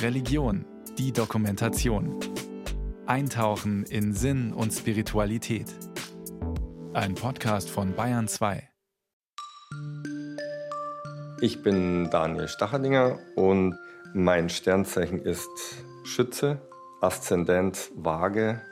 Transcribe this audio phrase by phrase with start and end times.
[0.00, 0.64] Religion,
[0.98, 2.18] die Dokumentation.
[3.06, 5.66] Eintauchen in Sinn und Spiritualität.
[6.92, 8.68] Ein Podcast von Bayern 2.
[11.40, 13.74] Ich bin Daniel Stacherdinger und
[14.14, 15.48] mein Sternzeichen ist
[16.04, 16.60] Schütze,
[17.00, 18.62] Aszendent Waage.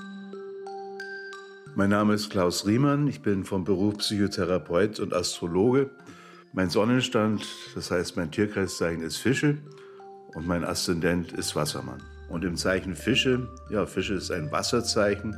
[1.75, 5.91] Mein Name ist Klaus Riemann, ich bin vom Beruf Psychotherapeut und Astrologe.
[6.53, 7.47] Mein Sonnenstand,
[7.77, 9.59] das heißt mein Tierkreiszeichen ist Fische
[10.35, 12.03] und mein Aszendent ist Wassermann.
[12.29, 15.37] Und im Zeichen Fische, ja, Fische ist ein Wasserzeichen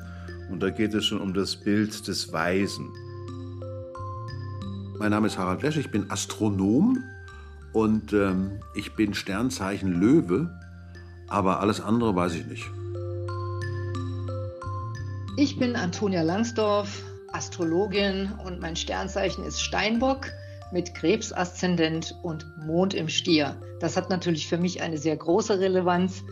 [0.51, 2.91] und da geht es schon um das Bild des Weisen.
[4.99, 6.97] Mein Name ist Harald Lesch, ich bin Astronom
[7.75, 10.51] und ähm, ich bin Sternzeichen Löwe,
[11.29, 12.71] aber alles andere weiß ich nicht.
[15.37, 17.03] Ich bin Antonia Langsdorf,
[17.33, 20.29] Astrologin und mein Sternzeichen ist Steinbock
[20.73, 23.57] mit Krebsaszendent und Mond im Stier.
[23.81, 26.25] Das hat natürlich für mich eine sehr große Relevanz.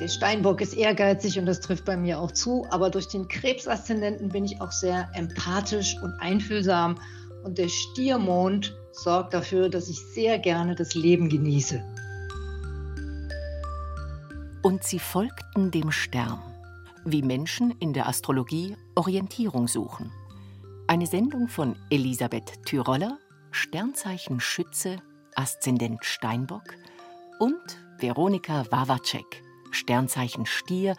[0.00, 4.28] Der Steinbock ist ehrgeizig und das trifft bei mir auch zu, aber durch den Krebsaszendenten
[4.28, 6.96] bin ich auch sehr empathisch und einfühlsam
[7.44, 11.82] und der Stiermond sorgt dafür, dass ich sehr gerne das Leben genieße.
[14.62, 16.40] Und sie folgten dem Stern,
[17.04, 20.10] wie Menschen in der Astrologie Orientierung suchen.
[20.86, 23.18] Eine Sendung von Elisabeth Tyroller
[23.54, 25.00] Sternzeichen Schütze,
[25.36, 26.74] Aszendent Steinbock
[27.38, 27.54] und
[28.00, 30.96] Veronika Wawacek, Sternzeichen Stier,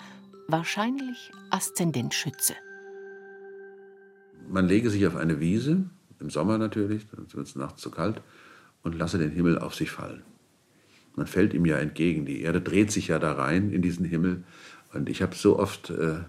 [0.48, 2.54] wahrscheinlich Aszendent Schütze.
[4.48, 5.90] Man lege sich auf eine Wiese,
[6.22, 8.22] im Sommer natürlich, dann wird es nachts zu kalt,
[8.84, 10.24] und lasse den Himmel auf sich fallen.
[11.16, 12.26] Man fällt ihm ja entgegen.
[12.26, 14.46] Die Erde dreht sich ja da rein in diesen Himmel.
[14.94, 16.20] Und ich habe so oft äh,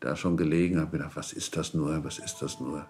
[0.00, 2.88] da schon gelegen, habe gedacht, was ist das nur, was ist das nur?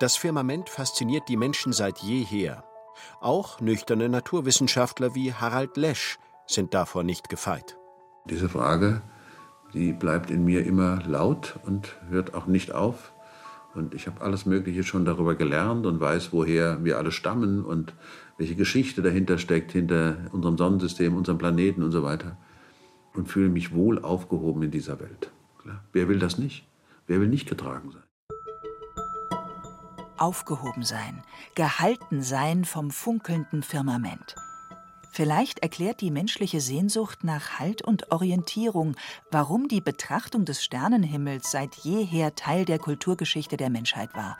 [0.00, 2.62] Das Firmament fasziniert die Menschen seit jeher.
[3.20, 7.76] Auch nüchterne Naturwissenschaftler wie Harald Lesch sind davor nicht gefeit.
[8.30, 9.02] Diese Frage,
[9.74, 13.12] die bleibt in mir immer laut und hört auch nicht auf.
[13.74, 17.92] Und ich habe alles Mögliche schon darüber gelernt und weiß, woher wir alle stammen und
[18.36, 22.36] welche Geschichte dahinter steckt, hinter unserem Sonnensystem, unserem Planeten und so weiter.
[23.14, 25.32] Und fühle mich wohl aufgehoben in dieser Welt.
[25.60, 25.82] Klar.
[25.92, 26.68] Wer will das nicht?
[27.08, 28.02] Wer will nicht getragen sein?
[30.20, 31.22] Aufgehoben sein,
[31.54, 34.34] gehalten sein vom funkelnden Firmament.
[35.10, 38.94] Vielleicht erklärt die menschliche Sehnsucht nach Halt und Orientierung,
[39.30, 44.38] warum die Betrachtung des Sternenhimmels seit jeher Teil der Kulturgeschichte der Menschheit war.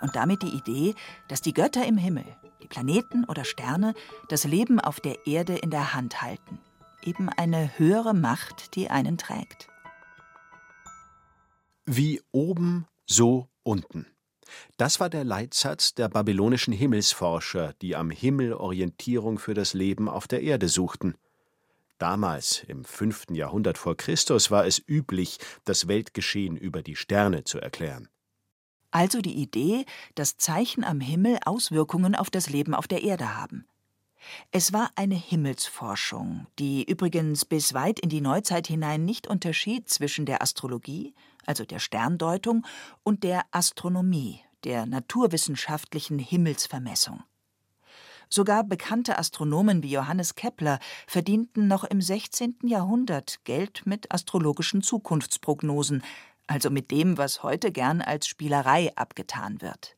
[0.00, 0.94] Und damit die Idee,
[1.28, 2.24] dass die Götter im Himmel,
[2.62, 3.94] die Planeten oder Sterne,
[4.28, 6.58] das Leben auf der Erde in der Hand halten.
[7.02, 9.68] Eben eine höhere Macht, die einen trägt.
[11.86, 14.06] Wie oben, so unten.
[14.76, 20.28] Das war der Leitsatz der babylonischen Himmelsforscher, die am Himmel Orientierung für das Leben auf
[20.28, 21.14] der Erde suchten.
[21.98, 23.26] Damals, im 5.
[23.32, 28.08] Jahrhundert vor Christus, war es üblich, das Weltgeschehen über die Sterne zu erklären.
[28.90, 29.84] Also die Idee,
[30.14, 33.66] dass Zeichen am Himmel Auswirkungen auf das Leben auf der Erde haben.
[34.50, 40.26] Es war eine Himmelsforschung, die übrigens bis weit in die Neuzeit hinein nicht unterschied zwischen
[40.26, 41.14] der Astrologie,
[41.46, 42.66] also der Sterndeutung,
[43.02, 47.22] und der Astronomie, der naturwissenschaftlichen Himmelsvermessung.
[48.32, 52.58] Sogar bekannte Astronomen wie Johannes Kepler verdienten noch im 16.
[52.62, 56.04] Jahrhundert Geld mit astrologischen Zukunftsprognosen,
[56.46, 59.96] also mit dem, was heute gern als Spielerei abgetan wird.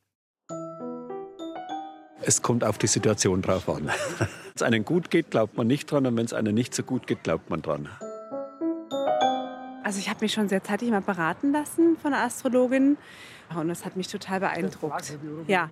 [2.24, 3.86] Es kommt auf die Situation drauf an.
[4.18, 6.82] Wenn es einem gut geht, glaubt man nicht dran und wenn es einem nicht so
[6.82, 7.88] gut geht, glaubt man dran.
[9.82, 12.96] Also ich habe mich schon sehr zeitig mal beraten lassen von einer Astrologin
[13.54, 15.18] und das hat mich total beeindruckt.
[15.46, 15.70] Ja.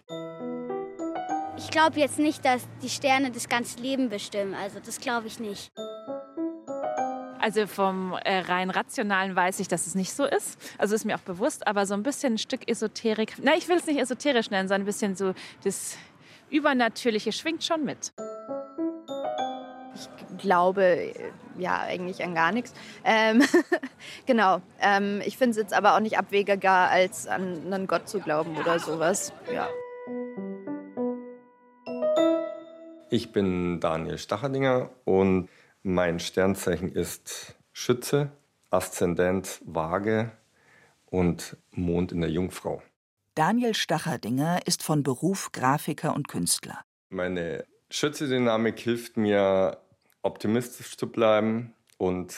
[1.56, 4.54] Ich glaube jetzt nicht, dass die Sterne das ganze Leben bestimmen.
[4.54, 5.70] Also das glaube ich nicht.
[7.38, 10.58] Also vom äh, rein rationalen weiß ich, dass es nicht so ist.
[10.78, 13.34] Also ist mir auch bewusst, aber so ein bisschen ein Stück Esoterik.
[13.42, 15.34] Na, ich will es nicht esoterisch nennen, sondern ein bisschen so
[15.64, 15.96] das
[16.50, 18.12] Übernatürliche schwingt schon mit.
[19.94, 21.12] Ich glaube
[21.58, 22.72] ja eigentlich an gar nichts.
[23.04, 23.42] Ähm,
[24.26, 24.60] genau.
[24.80, 28.56] Ähm, ich finde es jetzt aber auch nicht abwegiger, als an einen Gott zu glauben
[28.56, 29.32] oder sowas.
[29.52, 29.68] Ja.
[33.10, 35.48] Ich bin Daniel Stacherdinger und
[35.82, 38.30] mein Sternzeichen ist Schütze,
[38.70, 40.30] Aszendent Waage
[41.06, 42.82] und Mond in der Jungfrau.
[43.36, 46.80] Daniel Stacherdinger ist von Beruf Grafiker und Künstler.
[47.10, 49.78] Meine Schütze-Dynamik hilft mir,
[50.22, 52.34] optimistisch zu bleiben und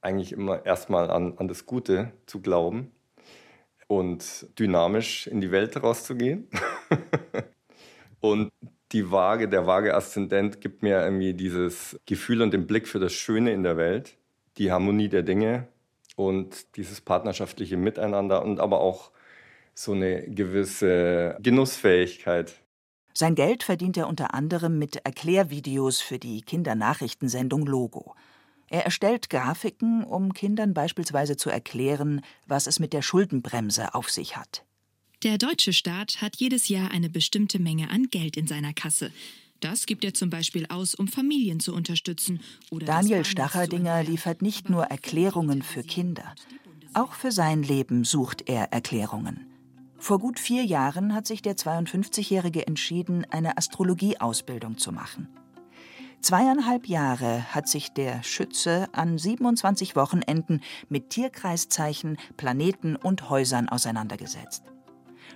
[0.00, 2.90] eigentlich immer erstmal an, an das Gute zu glauben
[3.86, 6.48] und dynamisch in die Welt rauszugehen.
[8.20, 8.50] und
[8.92, 13.52] die Waage, der Waage-Aszendent gibt mir irgendwie dieses Gefühl und den Blick für das Schöne
[13.52, 14.16] in der Welt,
[14.56, 15.68] die Harmonie der Dinge
[16.16, 19.12] und dieses partnerschaftliche Miteinander und aber auch
[19.80, 22.54] so eine gewisse Genussfähigkeit.
[23.14, 28.14] Sein Geld verdient er unter anderem mit Erklärvideos für die Kindernachrichtensendung Logo.
[28.68, 34.36] Er erstellt Grafiken, um Kindern beispielsweise zu erklären, was es mit der Schuldenbremse auf sich
[34.36, 34.64] hat.
[35.24, 39.10] Der deutsche Staat hat jedes Jahr eine bestimmte Menge an Geld in seiner Kasse.
[39.58, 42.40] Das gibt er zum Beispiel aus, um Familien zu unterstützen.
[42.70, 46.34] Daniel Stacherdinger liefert nicht nur Erklärungen für Kinder.
[46.94, 49.49] Auch für sein Leben sucht er Erklärungen.
[50.00, 55.28] Vor gut vier Jahren hat sich der 52-Jährige entschieden, eine Astrologieausbildung zu machen.
[56.22, 64.64] Zweieinhalb Jahre hat sich der Schütze an 27 Wochenenden mit Tierkreiszeichen, Planeten und Häusern auseinandergesetzt.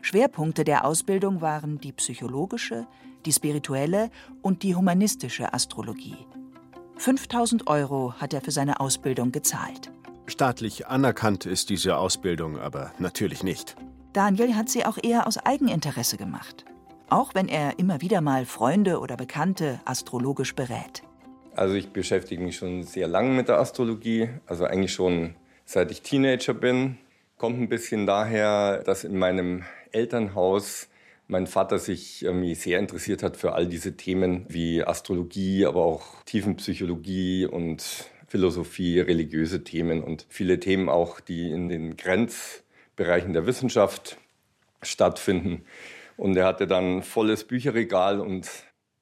[0.01, 2.87] Schwerpunkte der Ausbildung waren die psychologische,
[3.27, 6.17] die spirituelle und die humanistische Astrologie.
[6.97, 9.93] 5000 Euro hat er für seine Ausbildung gezahlt.
[10.27, 13.77] Staatlich anerkannt ist diese Ausbildung aber natürlich nicht.
[14.15, 16.65] Daniel hat sie auch eher aus Eigeninteresse gemacht.
[17.11, 21.03] Auch wenn er immer wieder mal Freunde oder Bekannte astrologisch berät.
[21.57, 25.35] Also ich beschäftige mich schon sehr lange mit der Astrologie, also eigentlich schon
[25.65, 26.97] seit ich Teenager bin.
[27.39, 30.89] Kommt ein bisschen daher, dass in meinem Elternhaus
[31.27, 36.23] mein Vater sich irgendwie sehr interessiert hat für all diese Themen wie Astrologie, aber auch
[36.25, 41.97] Tiefenpsychologie und Philosophie, religiöse Themen und viele Themen auch, die in den
[42.94, 44.19] Grenzbereichen der Wissenschaft
[44.82, 45.64] stattfinden.
[46.17, 48.49] Und er hatte dann volles Bücherregal und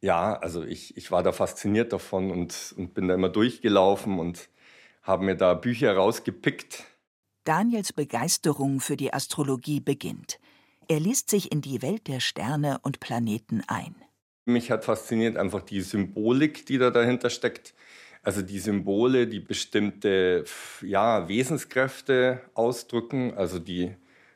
[0.00, 4.48] ja, also ich, ich war da fasziniert davon und, und bin da immer durchgelaufen und
[5.02, 6.84] habe mir da Bücher rausgepickt.
[7.44, 10.40] Daniels Begeisterung für die Astrologie beginnt.
[10.88, 13.94] Er liest sich in die Welt der Sterne und Planeten ein.
[14.44, 17.74] Mich hat fasziniert einfach die Symbolik, die da dahinter steckt.
[18.22, 20.44] Also die Symbole, die bestimmte
[20.80, 23.34] ja, Wesenskräfte ausdrücken.
[23.34, 23.94] Also die,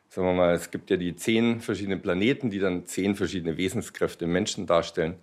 [0.08, 4.24] sagen wir mal, es gibt ja die zehn verschiedenen Planeten, die dann zehn verschiedene Wesenskräfte
[4.24, 5.14] im Menschen darstellen.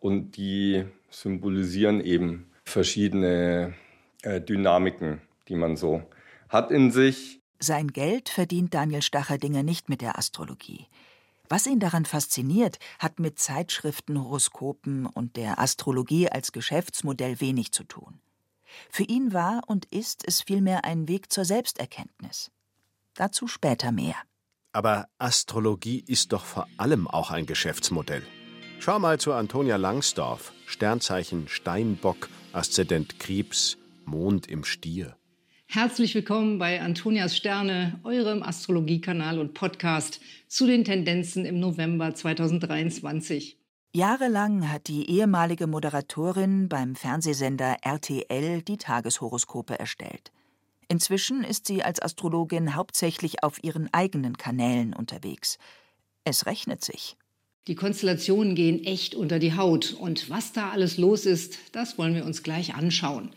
[0.00, 3.74] Und die symbolisieren eben verschiedene
[4.22, 6.02] äh, Dynamiken, die man so
[6.50, 7.40] hat in sich.
[7.58, 10.86] Sein Geld verdient Daniel Stacherdinger nicht mit der Astrologie.
[11.50, 17.84] Was ihn daran fasziniert, hat mit Zeitschriften, Horoskopen und der Astrologie als Geschäftsmodell wenig zu
[17.84, 18.20] tun.
[18.90, 22.50] Für ihn war und ist es vielmehr ein Weg zur Selbsterkenntnis.
[23.14, 24.16] Dazu später mehr.
[24.72, 28.24] Aber Astrologie ist doch vor allem auch ein Geschäftsmodell.
[28.78, 35.17] Schau mal zu Antonia Langsdorff, Sternzeichen Steinbock, Aszendent Krebs, Mond im Stier.
[35.70, 43.58] Herzlich willkommen bei Antonias Sterne, eurem Astrologiekanal und Podcast zu den Tendenzen im November 2023.
[43.92, 50.32] Jahrelang hat die ehemalige Moderatorin beim Fernsehsender RTL die Tageshoroskope erstellt.
[50.88, 55.58] Inzwischen ist sie als Astrologin hauptsächlich auf ihren eigenen Kanälen unterwegs.
[56.24, 57.18] Es rechnet sich.
[57.66, 59.92] Die Konstellationen gehen echt unter die Haut.
[59.92, 63.28] Und was da alles los ist, das wollen wir uns gleich anschauen.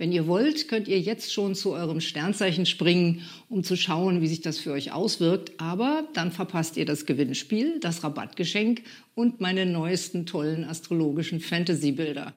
[0.00, 3.20] Wenn ihr wollt, könnt ihr jetzt schon zu eurem Sternzeichen springen,
[3.50, 5.60] um zu schauen, wie sich das für euch auswirkt.
[5.60, 8.80] Aber dann verpasst ihr das Gewinnspiel, das Rabattgeschenk
[9.14, 12.32] und meine neuesten tollen astrologischen Fantasy-Bilder.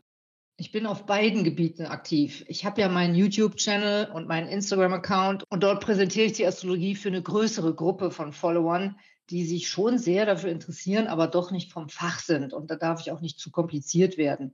[0.58, 2.44] Ich bin auf beiden Gebieten aktiv.
[2.50, 7.08] Ich habe ja meinen YouTube-Channel und meinen Instagram-Account und dort präsentiere ich die Astrologie für
[7.08, 8.98] eine größere Gruppe von Followern,
[9.30, 12.52] die sich schon sehr dafür interessieren, aber doch nicht vom Fach sind.
[12.52, 14.54] Und da darf ich auch nicht zu kompliziert werden.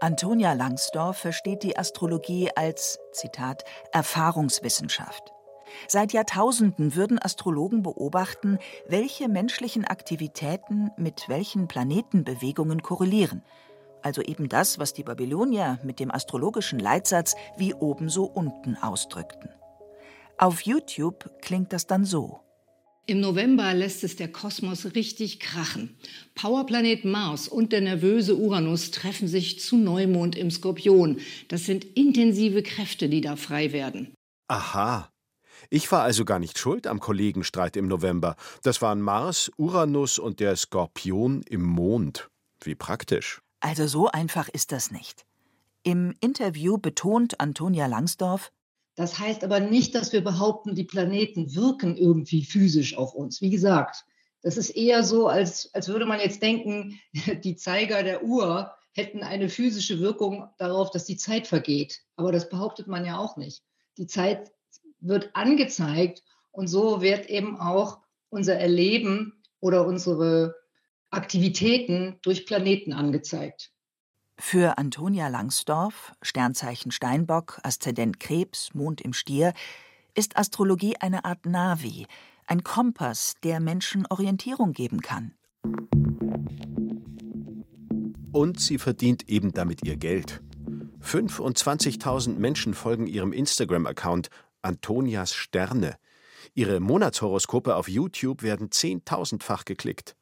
[0.00, 5.32] Antonia Langsdorff versteht die Astrologie als, Zitat, Erfahrungswissenschaft.
[5.88, 13.42] Seit Jahrtausenden würden Astrologen beobachten, welche menschlichen Aktivitäten mit welchen Planetenbewegungen korrelieren.
[14.00, 19.50] Also eben das, was die Babylonier mit dem astrologischen Leitsatz wie oben so unten ausdrückten.
[20.36, 22.40] Auf YouTube klingt das dann so.
[23.08, 25.96] Im November lässt es der Kosmos richtig krachen.
[26.34, 31.18] Powerplanet Mars und der nervöse Uranus treffen sich zu Neumond im Skorpion.
[31.48, 34.12] Das sind intensive Kräfte, die da frei werden.
[34.48, 35.08] Aha.
[35.70, 38.36] Ich war also gar nicht schuld am Kollegenstreit im November.
[38.62, 42.28] Das waren Mars, Uranus und der Skorpion im Mond.
[42.62, 43.40] Wie praktisch.
[43.60, 45.24] Also so einfach ist das nicht.
[45.82, 48.52] Im Interview betont Antonia Langsdorff,
[48.98, 53.40] das heißt aber nicht, dass wir behaupten, die Planeten wirken irgendwie physisch auf uns.
[53.40, 54.04] Wie gesagt,
[54.42, 56.98] das ist eher so, als, als würde man jetzt denken,
[57.44, 62.00] die Zeiger der Uhr hätten eine physische Wirkung darauf, dass die Zeit vergeht.
[62.16, 63.62] Aber das behauptet man ja auch nicht.
[63.98, 64.50] Die Zeit
[64.98, 68.00] wird angezeigt und so wird eben auch
[68.30, 70.56] unser Erleben oder unsere
[71.10, 73.70] Aktivitäten durch Planeten angezeigt.
[74.40, 79.52] Für Antonia Langsdorff, Sternzeichen Steinbock, Aszendent Krebs, Mond im Stier,
[80.14, 82.06] ist Astrologie eine Art Navi,
[82.46, 85.34] ein Kompass, der Menschen Orientierung geben kann.
[88.32, 90.40] Und sie verdient eben damit ihr Geld.
[91.02, 94.30] 25.000 Menschen folgen ihrem Instagram-Account
[94.62, 95.96] Antonias Sterne.
[96.54, 100.16] Ihre Monatshoroskope auf YouTube werden zehntausendfach geklickt.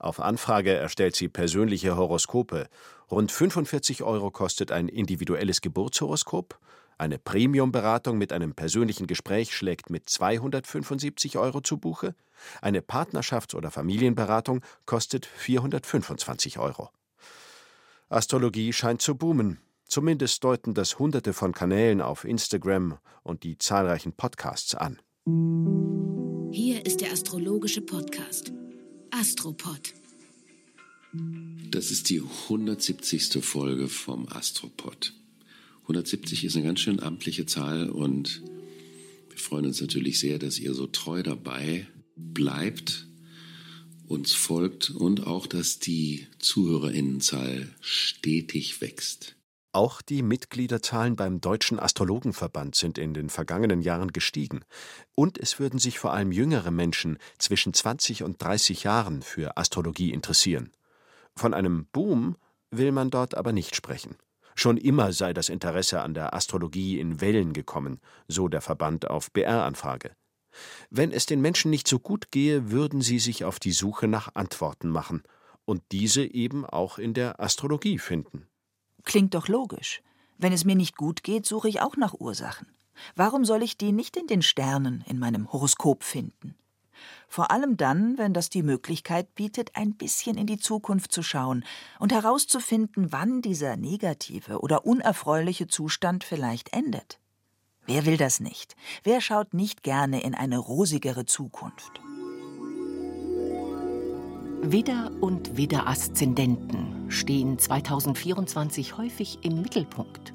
[0.00, 2.68] Auf Anfrage erstellt sie persönliche Horoskope.
[3.10, 6.58] Rund 45 Euro kostet ein individuelles Geburtshoroskop.
[6.96, 12.14] Eine Premium-Beratung mit einem persönlichen Gespräch schlägt mit 275 Euro zu Buche.
[12.62, 16.88] Eine Partnerschafts- oder Familienberatung kostet 425 Euro.
[18.08, 19.60] Astrologie scheint zu boomen.
[19.84, 24.98] Zumindest deuten das Hunderte von Kanälen auf Instagram und die zahlreichen Podcasts an.
[26.52, 28.52] Hier ist der astrologische Podcast
[29.10, 29.94] Astropod.
[31.70, 33.44] Das ist die 170.
[33.44, 35.14] Folge vom Astropod.
[35.82, 38.42] 170 ist eine ganz schön amtliche Zahl und
[39.28, 41.86] wir freuen uns natürlich sehr, dass ihr so treu dabei
[42.16, 43.06] bleibt
[44.10, 49.36] uns folgt und auch, dass die Zuhörerinnenzahl stetig wächst.
[49.72, 54.62] Auch die Mitgliederzahlen beim Deutschen Astrologenverband sind in den vergangenen Jahren gestiegen.
[55.14, 60.12] Und es würden sich vor allem jüngere Menschen zwischen 20 und 30 Jahren für Astrologie
[60.12, 60.72] interessieren.
[61.36, 62.36] Von einem Boom
[62.72, 64.16] will man dort aber nicht sprechen.
[64.56, 69.30] Schon immer sei das Interesse an der Astrologie in Wellen gekommen, so der Verband auf
[69.30, 70.10] BR-Anfrage.
[70.90, 74.34] Wenn es den Menschen nicht so gut gehe, würden sie sich auf die Suche nach
[74.34, 75.22] Antworten machen
[75.64, 78.48] und diese eben auch in der Astrologie finden.
[79.04, 80.02] Klingt doch logisch.
[80.38, 82.66] Wenn es mir nicht gut geht, suche ich auch nach Ursachen.
[83.14, 86.54] Warum soll ich die nicht in den Sternen, in meinem Horoskop finden?
[87.28, 91.64] Vor allem dann, wenn das die Möglichkeit bietet, ein bisschen in die Zukunft zu schauen
[91.98, 97.18] und herauszufinden, wann dieser negative oder unerfreuliche Zustand vielleicht endet.
[97.86, 98.76] Wer will das nicht?
[99.02, 102.00] Wer schaut nicht gerne in eine rosigere Zukunft?
[104.62, 110.34] Widder und Widder-Aszendenten stehen 2024 häufig im Mittelpunkt.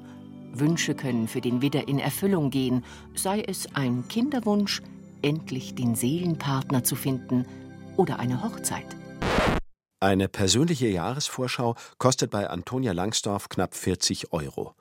[0.52, 4.82] Wünsche können für den Widder in Erfüllung gehen, sei es ein Kinderwunsch,
[5.22, 7.46] endlich den Seelenpartner zu finden
[7.96, 8.96] oder eine Hochzeit.
[10.00, 14.74] Eine persönliche Jahresvorschau kostet bei Antonia Langsdorff knapp 40 Euro.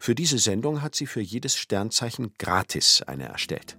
[0.00, 3.76] Für diese Sendung hat sie für jedes Sternzeichen gratis eine erstellt.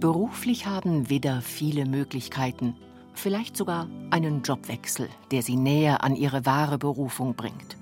[0.00, 2.76] Beruflich haben Widder viele Möglichkeiten,
[3.14, 7.76] vielleicht sogar einen Jobwechsel, der sie näher an ihre wahre Berufung bringt.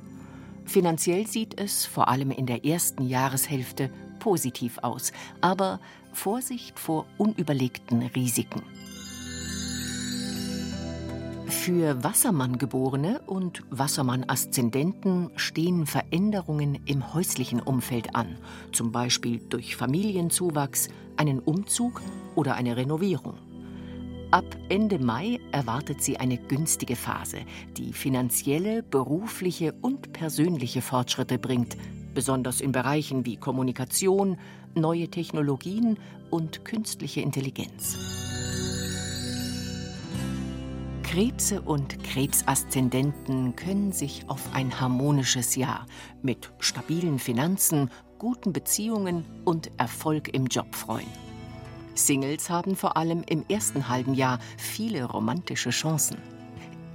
[0.65, 5.81] Finanziell sieht es, vor allem in der ersten Jahreshälfte, positiv aus, aber
[6.13, 8.63] Vorsicht vor unüberlegten Risiken.
[11.47, 18.37] Für Wassermann-Geborene und Wassermann-Aszendenten stehen Veränderungen im häuslichen Umfeld an,
[18.73, 22.03] zum Beispiel durch Familienzuwachs, einen Umzug
[22.35, 23.52] oder eine Renovierung.
[24.33, 27.41] Ab Ende Mai erwartet sie eine günstige Phase,
[27.77, 31.77] die finanzielle, berufliche und persönliche Fortschritte bringt,
[32.15, 34.39] besonders in Bereichen wie Kommunikation,
[34.75, 35.99] neue Technologien
[36.31, 37.99] und künstliche Intelligenz.
[41.03, 45.87] Krebse und Krebsaszendenten können sich auf ein harmonisches Jahr
[46.23, 51.32] mit stabilen Finanzen, guten Beziehungen und Erfolg im Job freuen.
[51.95, 56.19] Singles haben vor allem im ersten halben Jahr viele romantische Chancen.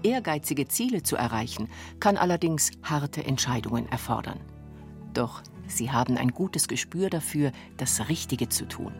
[0.04, 4.40] Ehrgeizige Ziele zu erreichen, kann allerdings harte Entscheidungen erfordern.
[5.14, 8.94] Doch sie haben ein gutes Gespür dafür, das Richtige zu tun.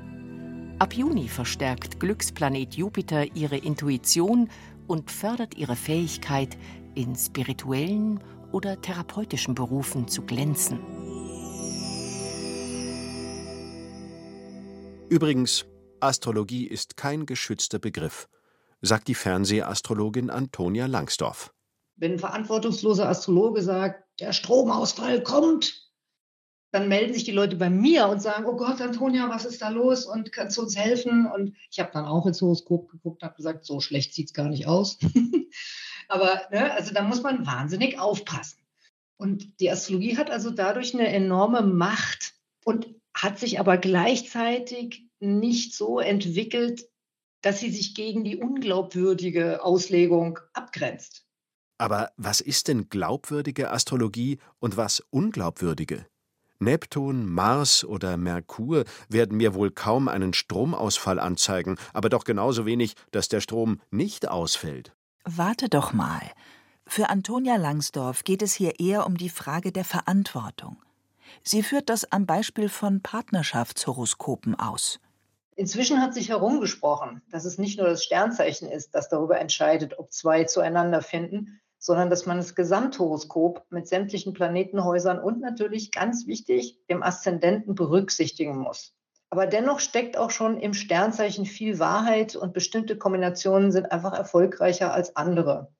[0.80, 4.50] Ab Juni verstärkt Glücksplanet Jupiter ihre Intuition
[4.88, 6.58] und fördert ihre Fähigkeit,
[6.94, 8.20] in spirituellen
[8.52, 10.80] oder therapeutischen Berufen zu glänzen.
[15.10, 15.66] Übrigens,
[16.00, 18.28] Astrologie ist kein geschützter Begriff,
[18.82, 21.54] sagt die Fernsehastrologin Antonia Langsdorff.
[21.96, 25.88] Wenn ein verantwortungsloser Astrologe sagt, der Stromausfall kommt,
[26.72, 29.70] dann melden sich die Leute bei mir und sagen, oh Gott, Antonia, was ist da
[29.70, 31.26] los und kannst du uns helfen?
[31.26, 34.34] Und ich habe dann auch ins Horoskop geguckt und habe gesagt, so schlecht sieht es
[34.34, 35.00] gar nicht aus.
[36.08, 38.60] Aber ne, also da muss man wahnsinnig aufpassen.
[39.16, 45.74] Und die Astrologie hat also dadurch eine enorme Macht und hat sich aber gleichzeitig nicht
[45.74, 46.88] so entwickelt,
[47.42, 51.26] dass sie sich gegen die unglaubwürdige Auslegung abgrenzt.
[51.78, 56.08] Aber was ist denn glaubwürdige Astrologie und was unglaubwürdige?
[56.60, 62.96] Neptun, Mars oder Merkur werden mir wohl kaum einen Stromausfall anzeigen, aber doch genauso wenig,
[63.12, 64.96] dass der Strom nicht ausfällt.
[65.24, 66.22] Warte doch mal.
[66.88, 70.78] Für Antonia Langsdorff geht es hier eher um die Frage der Verantwortung.
[71.44, 75.00] Sie führt das am Beispiel von Partnerschaftshoroskopen aus.
[75.60, 80.14] Inzwischen hat sich herumgesprochen, dass es nicht nur das Sternzeichen ist, das darüber entscheidet, ob
[80.14, 86.78] zwei zueinander finden, sondern dass man das Gesamthoroskop mit sämtlichen Planetenhäusern und natürlich ganz wichtig
[86.92, 88.94] dem Aszendenten berücksichtigen muss.
[89.32, 94.94] Aber dennoch steckt auch schon im Sternzeichen viel Wahrheit und bestimmte Kombinationen sind einfach erfolgreicher
[94.94, 95.74] als andere.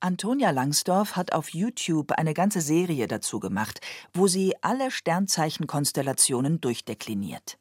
[0.00, 3.80] Antonia Langsdorff hat auf YouTube eine ganze Serie dazu gemacht,
[4.12, 7.58] wo sie alle Sternzeichenkonstellationen durchdekliniert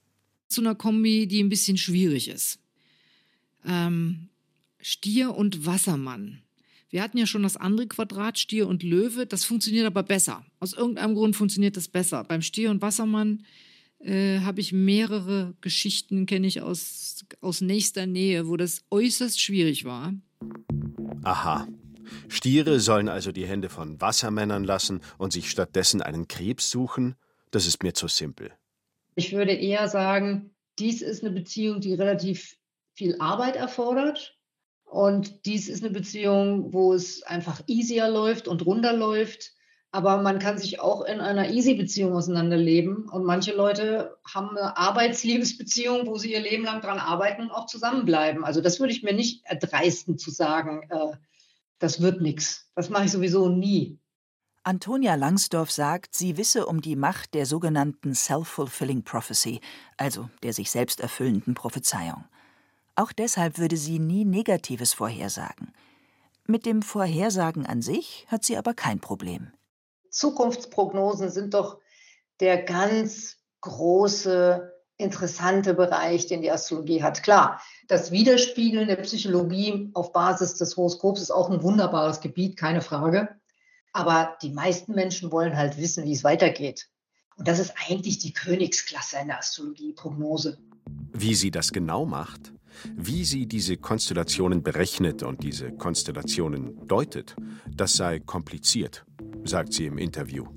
[0.54, 2.60] zu einer Kombi, die ein bisschen schwierig ist.
[3.66, 4.30] Ähm,
[4.82, 6.42] Stier und Wassermann.
[6.90, 9.26] Wir hatten ja schon das andere Quadrat, Stier und Löwe.
[9.26, 10.46] Das funktioniert aber besser.
[10.60, 12.24] Aus irgendeinem Grund funktioniert das besser.
[12.24, 13.44] Beim Stier und Wassermann
[14.00, 19.86] äh, habe ich mehrere Geschichten, kenne ich aus, aus nächster Nähe, wo das äußerst schwierig
[19.86, 20.14] war.
[21.24, 21.68] Aha.
[22.28, 27.16] Stiere sollen also die Hände von Wassermännern lassen und sich stattdessen einen Krebs suchen?
[27.52, 28.52] Das ist mir zu simpel.
[29.16, 32.58] Ich würde eher sagen, dies ist eine Beziehung, die relativ
[32.96, 34.38] viel Arbeit erfordert.
[34.84, 39.54] Und dies ist eine Beziehung, wo es einfach easier läuft und runterläuft.
[39.92, 43.10] Aber man kann sich auch in einer Easy-Beziehung auseinanderleben.
[43.10, 47.68] Und manche Leute haben eine Arbeitsliebesbeziehung, wo sie ihr Leben lang dran arbeiten und auch
[47.68, 48.44] zusammenbleiben.
[48.44, 51.16] Also das würde ich mir nicht erdreisten zu sagen, äh,
[51.78, 52.72] das wird nichts.
[52.76, 54.00] Das mache ich sowieso nie.
[54.66, 59.60] Antonia Langsdorff sagt, sie wisse um die Macht der sogenannten Self-Fulfilling Prophecy,
[59.98, 62.24] also der sich selbst erfüllenden Prophezeiung.
[62.96, 65.74] Auch deshalb würde sie nie Negatives vorhersagen.
[66.46, 69.52] Mit dem Vorhersagen an sich hat sie aber kein Problem.
[70.12, 71.80] Zukunftsprognosen sind doch
[72.40, 77.24] der ganz große, interessante Bereich, den die Astrologie hat.
[77.24, 82.82] Klar, das Widerspiegeln der Psychologie auf Basis des Horoskops ist auch ein wunderbares Gebiet, keine
[82.82, 83.28] Frage.
[83.94, 86.90] Aber die meisten Menschen wollen halt wissen, wie es weitergeht.
[87.38, 90.58] Und das ist eigentlich die Königsklasse in der Astrologie, Prognose.
[91.14, 92.54] Wie sie das genau macht,
[92.96, 97.36] wie sie diese Konstellationen berechnet und diese Konstellationen deutet,
[97.70, 99.06] das sei kompliziert,
[99.44, 100.48] sagt sie im Interview.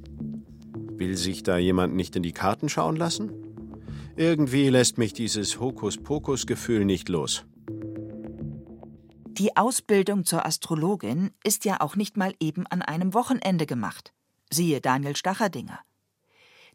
[0.98, 3.30] Will sich da jemand nicht in die Karten schauen lassen?
[4.16, 7.44] Irgendwie lässt mich dieses Hokuspokus-Gefühl nicht los.
[9.38, 14.14] Die Ausbildung zur Astrologin ist ja auch nicht mal eben an einem Wochenende gemacht.
[14.50, 15.78] Siehe Daniel Stacherdinger.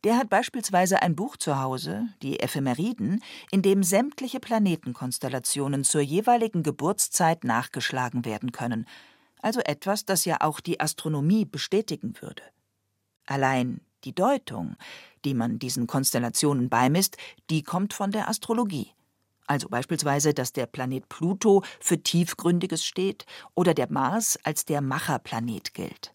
[0.04, 6.62] Der hat beispielsweise ein Buch zu Hause, die Ephemeriden, in dem sämtliche Planetenkonstellationen zur jeweiligen
[6.62, 8.86] Geburtszeit nachgeschlagen werden können,
[9.42, 12.44] also etwas, das ja auch die Astronomie bestätigen würde.
[13.26, 14.76] Allein die Deutung,
[15.26, 17.18] die man diesen Konstellationen beimisst,
[17.50, 18.94] die kommt von der Astrologie.
[19.48, 23.26] Also beispielsweise, dass der Planet Pluto für Tiefgründiges steht
[23.56, 26.14] oder der Mars als der Macherplanet gilt.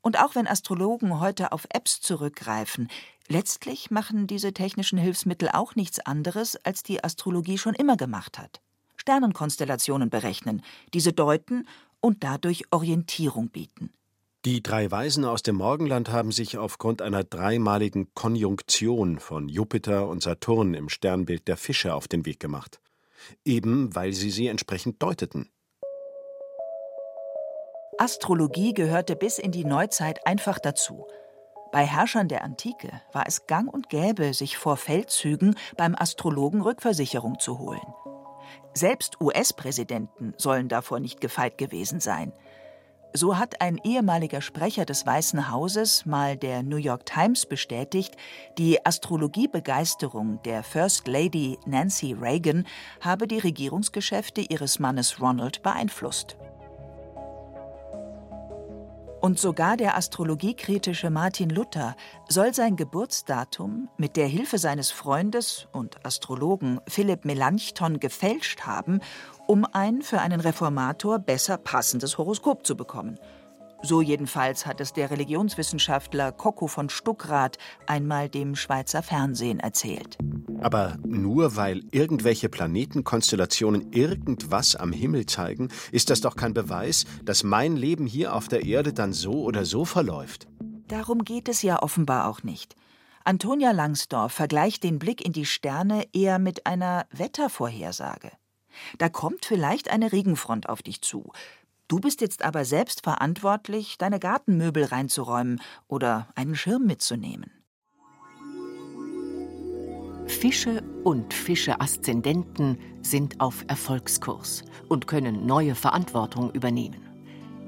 [0.00, 2.88] Und auch wenn Astrologen heute auf Apps zurückgreifen,
[3.28, 8.60] letztlich machen diese technischen Hilfsmittel auch nichts anderes, als die Astrologie schon immer gemacht hat.
[8.96, 10.62] Sternenkonstellationen berechnen,
[10.94, 11.66] diese deuten
[12.00, 13.92] und dadurch Orientierung bieten.
[14.44, 20.20] Die drei Weisen aus dem Morgenland haben sich aufgrund einer dreimaligen Konjunktion von Jupiter und
[20.20, 22.80] Saturn im Sternbild der Fische auf den Weg gemacht.
[23.44, 25.48] Eben weil sie sie entsprechend deuteten.
[27.98, 31.06] Astrologie gehörte bis in die Neuzeit einfach dazu.
[31.70, 37.38] Bei Herrschern der Antike war es gang und gäbe, sich vor Feldzügen beim Astrologen Rückversicherung
[37.38, 37.94] zu holen.
[38.74, 42.32] Selbst US-Präsidenten sollen davor nicht gefeit gewesen sein.
[43.14, 48.16] So hat ein ehemaliger Sprecher des Weißen Hauses mal der New York Times bestätigt,
[48.56, 52.66] die Astrologiebegeisterung der First Lady Nancy Reagan
[53.02, 56.36] habe die Regierungsgeschäfte ihres Mannes Ronald beeinflusst.
[59.22, 61.94] Und sogar der astrologiekritische Martin Luther
[62.28, 68.98] soll sein Geburtsdatum mit der Hilfe seines Freundes und Astrologen Philipp Melanchthon gefälscht haben,
[69.46, 73.16] um ein für einen Reformator besser passendes Horoskop zu bekommen.
[73.84, 80.18] So jedenfalls hat es der Religionswissenschaftler Kocko von Stuckrad einmal dem Schweizer Fernsehen erzählt.
[80.60, 87.42] Aber nur weil irgendwelche Planetenkonstellationen irgendwas am Himmel zeigen, ist das doch kein Beweis, dass
[87.42, 90.46] mein Leben hier auf der Erde dann so oder so verläuft.
[90.86, 92.76] Darum geht es ja offenbar auch nicht.
[93.24, 98.30] Antonia Langsdorff vergleicht den Blick in die Sterne eher mit einer Wettervorhersage.
[98.98, 101.32] Da kommt vielleicht eine Regenfront auf dich zu.
[101.88, 107.50] Du bist jetzt aber selbst verantwortlich, deine Gartenmöbel reinzuräumen oder einen Schirm mitzunehmen.
[110.26, 117.00] Fische und Fische-Aszendenten sind auf Erfolgskurs und können neue Verantwortung übernehmen.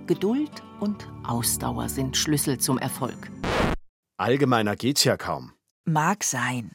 [0.07, 3.31] Geduld und Ausdauer sind Schlüssel zum Erfolg.
[4.16, 5.53] Allgemeiner geht's ja kaum.
[5.85, 6.72] Mag sein.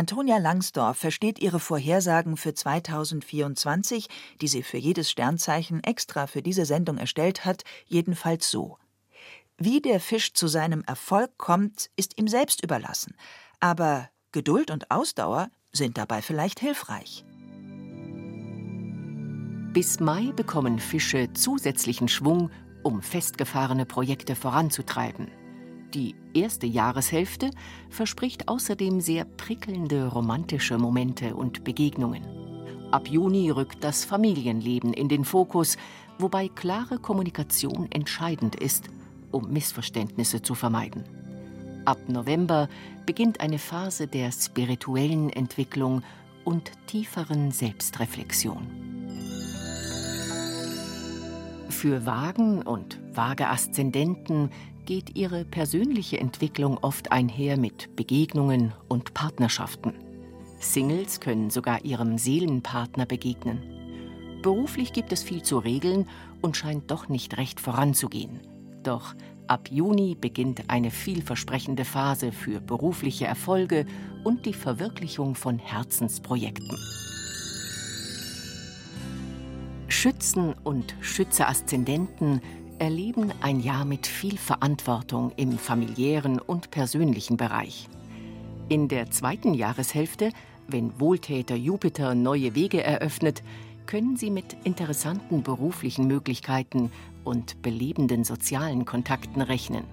[0.00, 4.08] Antonia Langsdorff versteht ihre Vorhersagen für 2024,
[4.40, 8.78] die sie für jedes Sternzeichen extra für diese Sendung erstellt hat, jedenfalls so.
[9.58, 13.14] Wie der Fisch zu seinem Erfolg kommt, ist ihm selbst überlassen.
[13.60, 17.26] Aber Geduld und Ausdauer sind dabei vielleicht hilfreich.
[19.74, 22.50] Bis Mai bekommen Fische zusätzlichen Schwung,
[22.82, 25.28] um festgefahrene Projekte voranzutreiben.
[25.94, 27.50] Die erste Jahreshälfte
[27.88, 32.24] verspricht außerdem sehr prickelnde romantische Momente und Begegnungen.
[32.92, 35.76] Ab Juni rückt das Familienleben in den Fokus,
[36.18, 38.88] wobei klare Kommunikation entscheidend ist,
[39.32, 41.04] um Missverständnisse zu vermeiden.
[41.84, 42.68] Ab November
[43.06, 46.02] beginnt eine Phase der spirituellen Entwicklung
[46.44, 48.66] und tieferen Selbstreflexion.
[51.68, 54.50] Für Wagen und Waage-Aszendenten
[54.90, 59.94] geht ihre persönliche Entwicklung oft einher mit Begegnungen und Partnerschaften.
[60.58, 63.62] Singles können sogar ihrem Seelenpartner begegnen.
[64.42, 66.08] Beruflich gibt es viel zu regeln
[66.42, 68.40] und scheint doch nicht recht voranzugehen.
[68.82, 69.14] Doch
[69.46, 73.86] ab Juni beginnt eine vielversprechende Phase für berufliche Erfolge
[74.24, 76.76] und die Verwirklichung von Herzensprojekten.
[79.86, 82.40] Schützen und Schütze-Aszendenten
[82.80, 87.88] erleben ein Jahr mit viel Verantwortung im familiären und persönlichen Bereich.
[88.68, 90.32] In der zweiten Jahreshälfte,
[90.66, 93.42] wenn Wohltäter Jupiter neue Wege eröffnet,
[93.84, 96.90] können Sie mit interessanten beruflichen Möglichkeiten
[97.22, 99.84] und belebenden sozialen Kontakten rechnen.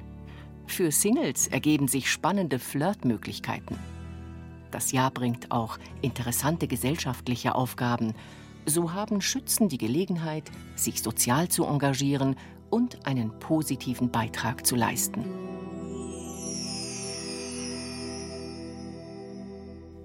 [0.66, 3.78] Für Singles ergeben sich spannende Flirtmöglichkeiten.
[4.72, 8.14] Das Jahr bringt auch interessante gesellschaftliche Aufgaben.
[8.66, 10.44] So haben Schützen die Gelegenheit,
[10.76, 12.36] sich sozial zu engagieren
[12.70, 15.26] und einen positiven Beitrag zu leisten.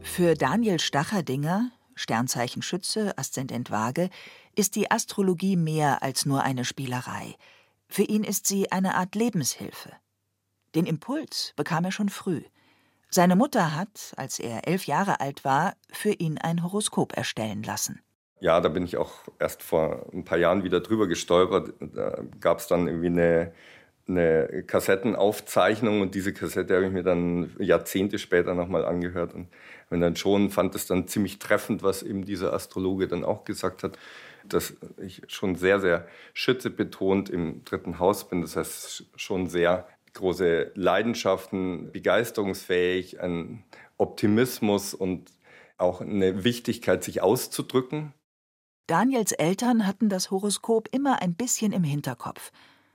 [0.03, 4.11] Für Daniel Stacherdinger, Sternzeichen Schütze, Aszendent Waage,
[4.55, 7.37] ist die Astrologie mehr als nur eine Spielerei.
[7.88, 9.92] Für ihn ist sie eine Art Lebenshilfe.
[10.75, 12.42] Den Impuls bekam er schon früh.
[13.11, 18.03] Seine Mutter hat, als er elf Jahre alt war, für ihn ein Horoskop erstellen lassen
[18.42, 21.74] ja, da bin ich auch erst vor ein paar Jahren wieder drüber gestolpert.
[21.78, 23.52] Da gab es dann irgendwie eine,
[24.09, 29.46] eine Kassettenaufzeichnung und diese Kassette habe ich mir dann Jahrzehnte später nochmal angehört und
[29.90, 33.85] wenn dann schon fand es dann ziemlich treffend, was eben dieser Astrologe dann auch gesagt
[33.85, 33.96] hat,
[34.44, 38.40] dass ich schon sehr, sehr Schütze betont im dritten Haus bin.
[38.40, 43.62] Das heißt schon sehr große Leidenschaften, begeisterungsfähig, ein
[43.98, 45.31] Optimismus und
[45.78, 48.12] auch eine Wichtigkeit, sich auszudrücken.
[48.87, 52.51] Daniels Eltern hatten das Horoskop immer ein bisschen im Hinterkopf.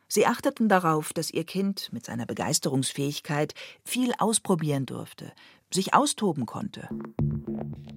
[0.09, 5.31] Sie achteten darauf, dass ihr Kind mit seiner Begeisterungsfähigkeit viel ausprobieren durfte,
[5.73, 6.87] sich austoben konnte.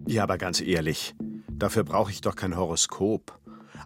[0.06, 1.14] Ja, aber ganz ehrlich,
[1.48, 3.38] dafür brauche ich doch kein Horoskop.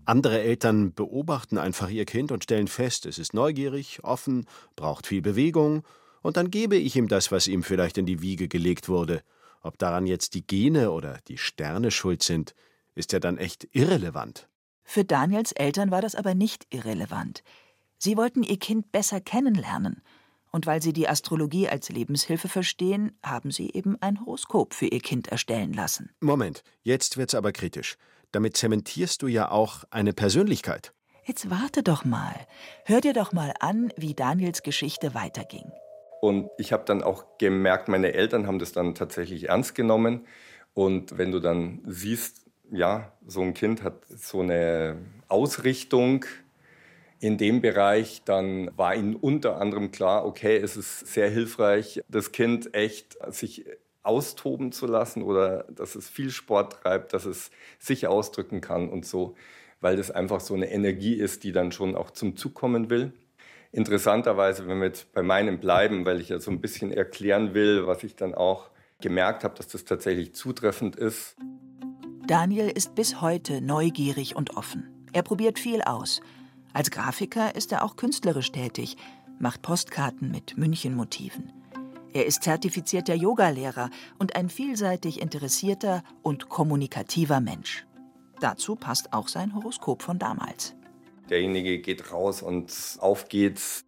[0.07, 5.23] Andere Eltern beobachten einfach ihr Kind und stellen fest, es ist neugierig, offen, braucht viel
[5.23, 5.83] Bewegung,
[6.23, 9.23] und dann gebe ich ihm das, was ihm vielleicht in die Wiege gelegt wurde.
[9.61, 12.55] Ob daran jetzt die Gene oder die Sterne schuld sind,
[12.95, 14.49] ist ja dann echt irrelevant.
[14.85, 17.43] Für Daniels Eltern war das aber nicht irrelevant.
[17.99, 20.03] Sie wollten ihr Kind besser kennenlernen.
[20.51, 25.01] Und weil sie die Astrologie als Lebenshilfe verstehen, haben sie eben ein Horoskop für ihr
[25.01, 26.11] Kind erstellen lassen.
[26.21, 27.97] Moment, jetzt wird's aber kritisch.
[28.31, 30.93] Damit zementierst du ja auch eine Persönlichkeit.
[31.25, 32.35] Jetzt warte doch mal.
[32.85, 35.73] Hör dir doch mal an, wie Daniels Geschichte weiterging.
[36.21, 40.27] Und ich habe dann auch gemerkt, meine Eltern haben das dann tatsächlich ernst genommen.
[40.73, 44.99] Und wenn du dann siehst, ja, so ein Kind hat so eine
[45.29, 46.25] Ausrichtung
[47.21, 52.33] in dem Bereich, dann war ihnen unter anderem klar, okay, es ist sehr hilfreich, das
[52.33, 53.65] Kind echt sich
[54.03, 59.07] austoben zu lassen oder dass es viel Sport treibt, dass es sich ausdrücken kann und
[59.07, 59.35] so,
[59.81, 63.13] weil das einfach so eine Energie ist, die dann schon auch zum Zug kommen will.
[63.73, 67.87] Interessanterweise, wenn wir jetzt bei meinem bleiben, weil ich ja so ein bisschen erklären will,
[67.87, 71.37] was ich dann auch gemerkt habe, dass das tatsächlich zutreffend ist.
[72.27, 74.89] Daniel ist bis heute neugierig und offen.
[75.13, 76.23] Er probiert viel aus.
[76.73, 78.97] Als Grafiker ist er auch künstlerisch tätig,
[79.39, 81.53] macht Postkarten mit München-Motiven.
[82.15, 87.85] Er ist zertifizierter Yogalehrer und ein vielseitig interessierter und kommunikativer Mensch.
[88.41, 90.75] Dazu passt auch sein Horoskop von damals.
[91.29, 93.85] Derjenige geht raus und auf geht's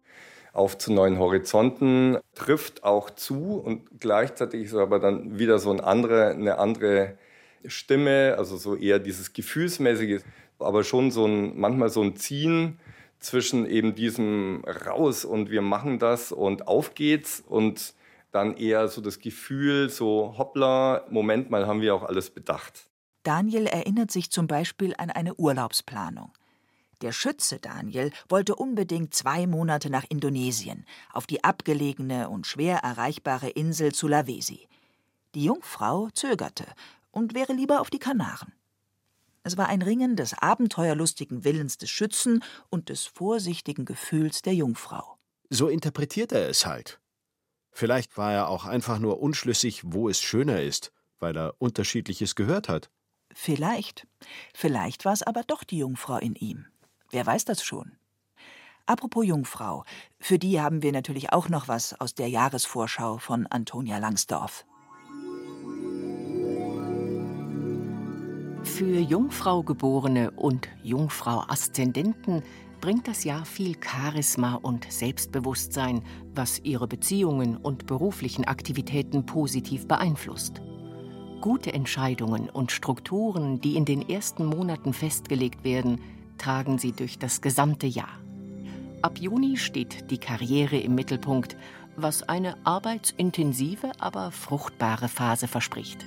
[0.53, 5.83] auf zu neuen Horizonten, trifft auch zu und gleichzeitig ist aber dann wieder so eine
[5.83, 7.17] andere, eine andere
[7.69, 10.21] Stimme, also so eher dieses Gefühlsmäßige,
[10.59, 12.79] aber schon so ein, manchmal so ein Ziehen
[13.19, 17.93] zwischen eben diesem raus und wir machen das und auf geht's und
[18.31, 22.87] dann eher so das Gefühl, so hoppla, Moment mal, haben wir auch alles bedacht.
[23.23, 26.31] Daniel erinnert sich zum Beispiel an eine Urlaubsplanung.
[27.01, 33.49] Der Schütze Daniel wollte unbedingt zwei Monate nach Indonesien, auf die abgelegene und schwer erreichbare
[33.49, 34.67] Insel Sulawesi.
[35.35, 36.65] Die Jungfrau zögerte
[37.17, 38.53] und wäre lieber auf die Kanaren.
[39.41, 45.17] Es war ein Ringen des abenteuerlustigen Willens des Schützen und des vorsichtigen Gefühls der Jungfrau.
[45.49, 46.99] So interpretiert er es halt.
[47.71, 52.69] Vielleicht war er auch einfach nur unschlüssig, wo es schöner ist, weil er unterschiedliches gehört
[52.69, 52.91] hat.
[53.33, 54.05] Vielleicht.
[54.53, 56.67] Vielleicht war es aber doch die Jungfrau in ihm.
[57.09, 57.97] Wer weiß das schon?
[58.85, 59.85] Apropos Jungfrau,
[60.19, 64.66] für die haben wir natürlich auch noch was aus der Jahresvorschau von Antonia Langsdorff.
[68.67, 72.43] Für Jungfrau-Geborene und Jungfrau-Aszendenten
[72.79, 76.03] bringt das Jahr viel Charisma und Selbstbewusstsein,
[76.35, 80.61] was ihre Beziehungen und beruflichen Aktivitäten positiv beeinflusst.
[81.41, 85.99] Gute Entscheidungen und Strukturen, die in den ersten Monaten festgelegt werden,
[86.37, 88.19] tragen sie durch das gesamte Jahr.
[89.01, 91.57] Ab Juni steht die Karriere im Mittelpunkt,
[91.95, 96.05] was eine arbeitsintensive, aber fruchtbare Phase verspricht.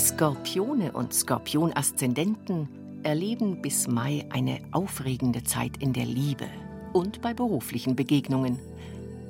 [0.00, 2.70] Skorpione und Skorpion-Aszendenten
[3.02, 6.46] erleben bis Mai eine aufregende Zeit in der Liebe
[6.94, 8.58] und bei beruflichen Begegnungen.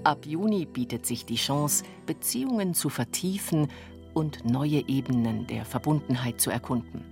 [0.04, 3.66] Ab Juni bietet sich die Chance, Beziehungen zu vertiefen
[4.14, 7.04] und neue Ebenen der Verbundenheit zu erkunden.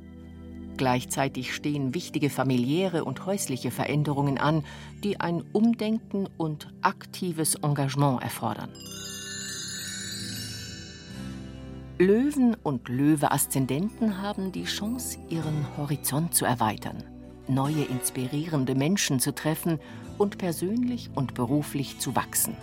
[0.77, 4.65] Gleichzeitig stehen wichtige familiäre und häusliche Veränderungen an,
[5.03, 8.71] die ein Umdenken und aktives Engagement erfordern.
[12.01, 17.03] Löwen und Löwe-Aszendenten haben die Chance, ihren Horizont zu erweitern,
[17.49, 19.81] neue inspirierende Menschen zu treffen
[20.17, 22.57] und persönlich und beruflich zu wachsen.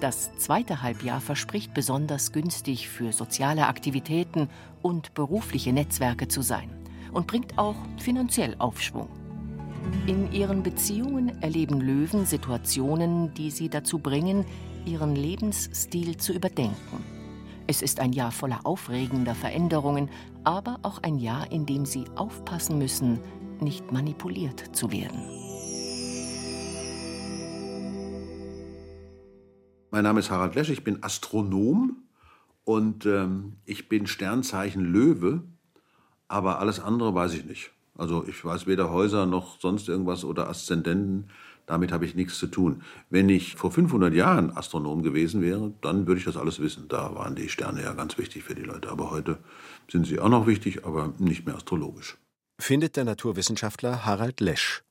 [0.00, 4.50] Das zweite Halbjahr verspricht besonders günstig für soziale Aktivitäten
[4.82, 6.68] und berufliche Netzwerke zu sein
[7.14, 9.08] und bringt auch finanziell Aufschwung.
[10.06, 14.44] In ihren Beziehungen erleben Löwen Situationen, die sie dazu bringen,
[14.84, 17.15] ihren Lebensstil zu überdenken
[17.66, 20.08] es ist ein Jahr voller aufregender Veränderungen,
[20.44, 23.20] aber auch ein Jahr, in dem Sie aufpassen müssen,
[23.60, 25.20] nicht manipuliert zu werden.
[29.90, 31.96] Mein Name ist Harald Lesch, ich bin Astronom
[32.64, 35.42] und ähm, ich bin Sternzeichen Löwe,
[36.28, 37.70] aber alles andere weiß ich nicht.
[37.96, 41.30] Also ich weiß weder Häuser noch sonst irgendwas oder Aszendenten.
[41.66, 42.82] Damit habe ich nichts zu tun.
[43.10, 46.86] Wenn ich vor 500 Jahren Astronom gewesen wäre, dann würde ich das alles wissen.
[46.88, 48.88] Da waren die Sterne ja ganz wichtig für die Leute.
[48.88, 49.38] Aber heute
[49.90, 52.16] sind sie auch noch wichtig, aber nicht mehr astrologisch.
[52.58, 54.82] Findet der Naturwissenschaftler Harald Lesch.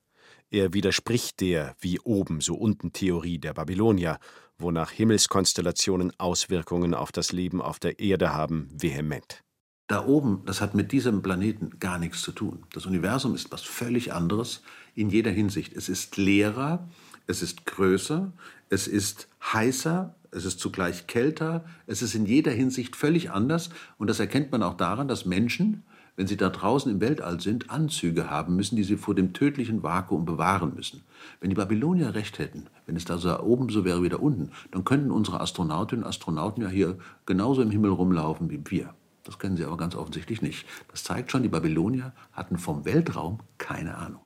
[0.52, 4.20] Er widerspricht der wie oben so unten Theorie der Babylonier,
[4.58, 9.45] wonach Himmelskonstellationen Auswirkungen auf das Leben auf der Erde haben, vehement.
[9.88, 12.64] Da oben, das hat mit diesem Planeten gar nichts zu tun.
[12.74, 14.64] Das Universum ist was völlig anderes
[14.96, 15.74] in jeder Hinsicht.
[15.74, 16.88] Es ist leerer,
[17.28, 18.32] es ist größer,
[18.70, 23.70] es ist heißer, es ist zugleich kälter, es ist in jeder Hinsicht völlig anders.
[24.00, 25.84] Und das erkennt man auch daran, dass Menschen,
[26.16, 29.84] wenn sie da draußen im Weltall sind, Anzüge haben müssen, die sie vor dem tödlichen
[29.84, 31.04] Vakuum bewahren müssen.
[31.42, 34.50] Wenn die Babylonier recht hätten, wenn es da so oben so wäre wie da unten,
[34.72, 38.96] dann könnten unsere Astronautinnen und Astronauten ja hier genauso im Himmel rumlaufen wie wir.
[39.26, 40.66] Das können sie aber ganz offensichtlich nicht.
[40.90, 44.22] Das zeigt schon, die Babylonier hatten vom Weltraum keine Ahnung.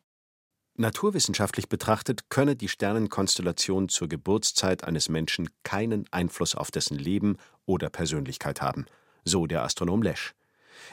[0.76, 7.90] Naturwissenschaftlich betrachtet könne die Sternenkonstellation zur Geburtszeit eines Menschen keinen Einfluss auf dessen Leben oder
[7.90, 8.86] Persönlichkeit haben,
[9.26, 10.36] so der Astronom Lesch.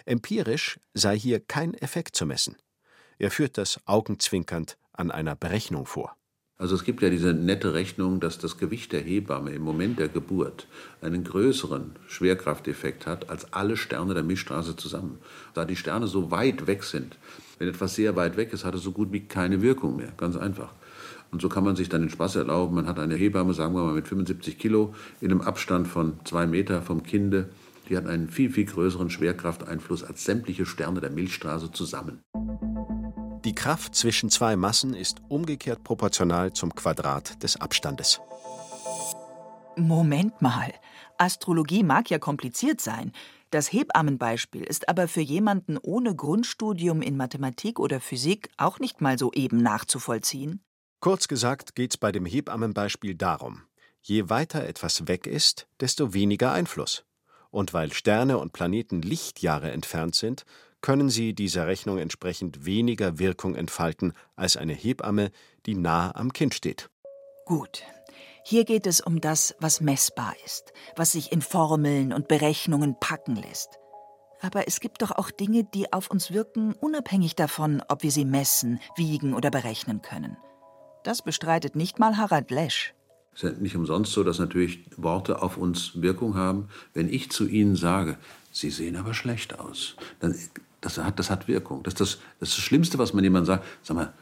[0.04, 2.56] Empirisch sei hier kein Effekt zu messen.
[3.18, 6.16] Er führt das augenzwinkernd an einer Berechnung vor.
[6.58, 10.08] Also es gibt ja diese nette Rechnung, dass das Gewicht der Hebamme im Moment der
[10.08, 10.66] Geburt
[11.02, 15.18] einen größeren Schwerkrafteffekt hat als alle Sterne der Milchstraße zusammen.
[15.52, 17.18] Da die Sterne so weit weg sind,
[17.58, 20.12] wenn etwas sehr weit weg ist, hat es so gut wie keine Wirkung mehr.
[20.16, 20.72] Ganz einfach.
[21.30, 22.74] Und so kann man sich dann den Spaß erlauben.
[22.74, 26.46] Man hat eine Hebamme, sagen wir mal, mit 75 Kilo in einem Abstand von zwei
[26.46, 27.50] Meter vom Kinde.
[27.90, 32.20] Die hat einen viel, viel größeren Schwerkrafteinfluss als sämtliche Sterne der Milchstraße zusammen.
[33.46, 38.20] Die Kraft zwischen zwei Massen ist umgekehrt proportional zum Quadrat des Abstandes.
[39.76, 40.74] Moment mal.
[41.16, 43.12] Astrologie mag ja kompliziert sein.
[43.50, 49.16] Das Hebammenbeispiel ist aber für jemanden ohne Grundstudium in Mathematik oder Physik auch nicht mal
[49.16, 50.60] so eben nachzuvollziehen.
[50.98, 53.62] Kurz gesagt geht's bei dem Hebammenbeispiel darum,
[54.02, 57.04] je weiter etwas weg ist, desto weniger Einfluss.
[57.50, 60.44] Und weil Sterne und Planeten Lichtjahre entfernt sind,
[60.86, 65.32] können sie dieser Rechnung entsprechend weniger Wirkung entfalten als eine Hebamme,
[65.66, 66.90] die nah am Kind steht.
[67.44, 67.82] Gut.
[68.44, 73.34] Hier geht es um das, was messbar ist, was sich in Formeln und Berechnungen packen
[73.34, 73.80] lässt.
[74.40, 78.24] Aber es gibt doch auch Dinge, die auf uns wirken, unabhängig davon, ob wir sie
[78.24, 80.36] messen, wiegen oder berechnen können.
[81.02, 82.94] Das bestreitet nicht mal Harald Lesch.
[83.34, 86.68] Es ist nicht umsonst so, dass natürlich Worte auf uns Wirkung haben.
[86.94, 88.18] Wenn ich zu Ihnen sage,
[88.56, 90.34] Sie sehen aber schlecht aus, dann
[90.80, 91.82] das hat, das hat Wirkung.
[91.82, 93.64] Das ist das, das, ist das Schlimmste, was man jemandem sagt.
[93.82, 94.12] Sag mal,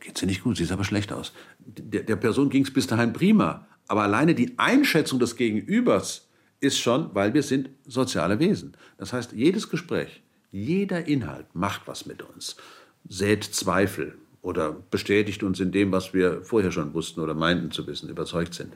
[0.00, 0.56] geht's dir nicht gut?
[0.56, 1.32] Siehst aber schlecht aus.
[1.58, 3.66] Der, der Person ging es bis dahin prima.
[3.88, 6.28] Aber alleine die Einschätzung des Gegenübers
[6.60, 8.76] ist schon, weil wir sind soziale Wesen.
[8.96, 12.56] Das heißt, jedes Gespräch, jeder Inhalt macht was mit uns,
[13.08, 17.86] sät Zweifel oder bestätigt uns in dem, was wir vorher schon wussten oder meinten zu
[17.86, 18.72] wissen, überzeugt sind.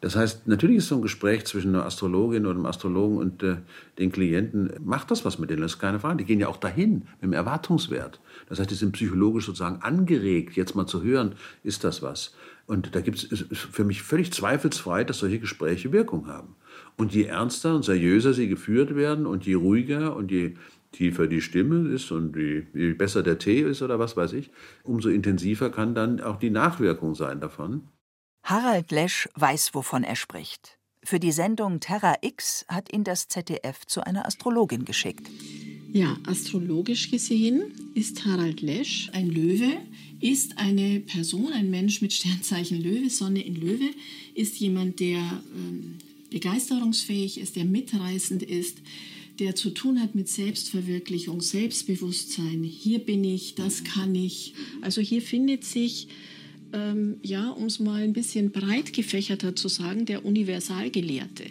[0.00, 3.56] Das heißt, natürlich ist so ein Gespräch zwischen einer Astrologin oder einem Astrologen und äh,
[3.98, 6.18] den Klienten, macht das was mit denen, das ist keine Frage.
[6.18, 8.20] Die gehen ja auch dahin mit dem Erwartungswert.
[8.48, 12.34] Das heißt, die sind psychologisch sozusagen angeregt, jetzt mal zu hören, ist das was.
[12.66, 16.56] Und da gibt es für mich völlig zweifelsfrei, dass solche Gespräche Wirkung haben.
[16.96, 20.54] Und je ernster und seriöser sie geführt werden und je ruhiger und je
[20.92, 24.50] tiefer die Stimme ist und je, je besser der Tee ist oder was weiß ich,
[24.82, 27.82] umso intensiver kann dann auch die Nachwirkung sein davon.
[28.46, 30.78] Harald Lesch weiß, wovon er spricht.
[31.02, 35.28] Für die Sendung Terra X hat ihn das ZDF zu einer Astrologin geschickt.
[35.92, 39.78] Ja, astrologisch gesehen ist Harald Lesch ein Löwe,
[40.20, 43.90] ist eine Person, ein Mensch mit Sternzeichen Löwe, Sonne in Löwe,
[44.36, 45.98] ist jemand, der ähm,
[46.30, 48.78] begeisterungsfähig ist, der mitreißend ist,
[49.40, 52.62] der zu tun hat mit Selbstverwirklichung, Selbstbewusstsein.
[52.62, 54.54] Hier bin ich, das kann ich.
[54.82, 56.06] Also hier findet sich
[56.72, 61.44] ähm, ja, um es mal ein bisschen breit gefächerter zu sagen, der Universalgelehrte.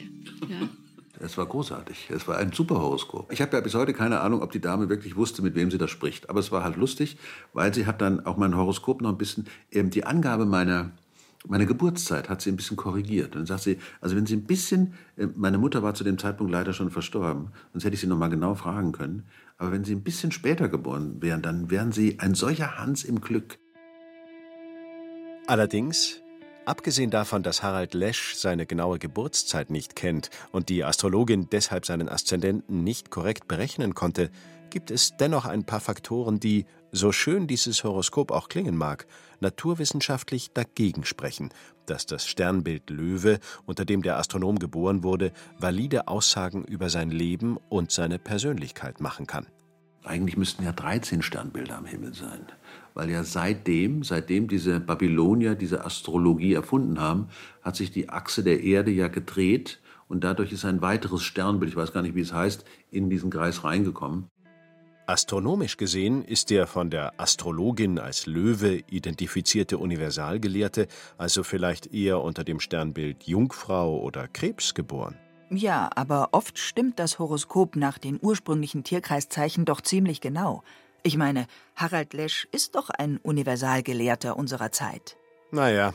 [0.50, 0.70] Ja.
[1.20, 2.10] Es war großartig.
[2.10, 3.32] Es war ein super Horoskop.
[3.32, 5.78] Ich habe ja bis heute keine Ahnung, ob die Dame wirklich wusste, mit wem sie
[5.78, 6.30] da spricht.
[6.30, 7.18] Aber es war halt lustig,
[7.54, 10.92] weil sie hat dann auch mein Horoskop noch ein bisschen, eben die Angabe meiner,
[11.48, 13.28] meiner Geburtszeit hat sie ein bisschen korrigiert.
[13.28, 16.18] Und dann sagt sie, also wenn sie ein bisschen, äh, meine Mutter war zu dem
[16.18, 19.24] Zeitpunkt leider schon verstorben, sonst hätte ich sie noch mal genau fragen können.
[19.58, 23.22] Aber wenn sie ein bisschen später geboren wären, dann wären sie ein solcher Hans im
[23.22, 23.58] Glück.
[25.48, 26.24] Allerdings,
[26.66, 32.10] abgesehen davon, dass Harald Lesch seine genaue Geburtszeit nicht kennt und die Astrologin deshalb seinen
[32.10, 34.32] Aszendenten nicht korrekt berechnen konnte,
[34.72, 39.06] gibt es dennoch ein paar Faktoren, die, so schön dieses Horoskop auch klingen mag,
[39.40, 41.50] naturwissenschaftlich dagegen sprechen,
[41.86, 47.58] dass das Sternbild Löwe, unter dem der Astronom geboren wurde, valide Aussagen über sein Leben
[47.70, 49.46] und seine Persönlichkeit machen kann.
[50.04, 52.48] Eigentlich müssten ja 13 Sternbilder am Himmel sein
[52.96, 57.28] weil ja seitdem, seitdem diese Babylonier diese Astrologie erfunden haben,
[57.62, 61.76] hat sich die Achse der Erde ja gedreht und dadurch ist ein weiteres Sternbild, ich
[61.76, 64.30] weiß gar nicht, wie es heißt, in diesen Kreis reingekommen.
[65.08, 70.88] Astronomisch gesehen ist der von der Astrologin als Löwe identifizierte Universalgelehrte
[71.20, 75.16] also vielleicht eher unter dem Sternbild Jungfrau oder Krebs geboren.
[75.52, 80.64] Ja, aber oft stimmt das Horoskop nach den ursprünglichen Tierkreiszeichen doch ziemlich genau.
[81.06, 85.18] Ich meine, Harald Lesch ist doch ein Universalgelehrter unserer Zeit.
[85.52, 85.94] Naja,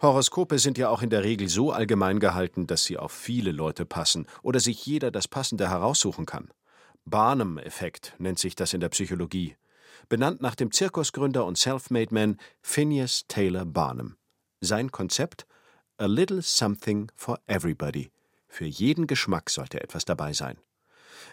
[0.00, 3.84] Horoskope sind ja auch in der Regel so allgemein gehalten, dass sie auf viele Leute
[3.84, 6.48] passen oder sich jeder das Passende heraussuchen kann.
[7.04, 9.54] Barnum-Effekt nennt sich das in der Psychologie.
[10.08, 14.16] Benannt nach dem Zirkusgründer und Selfmade-Man Phineas Taylor Barnum.
[14.62, 15.46] Sein Konzept:
[15.98, 18.10] A little something for everybody.
[18.48, 20.56] Für jeden Geschmack sollte etwas dabei sein.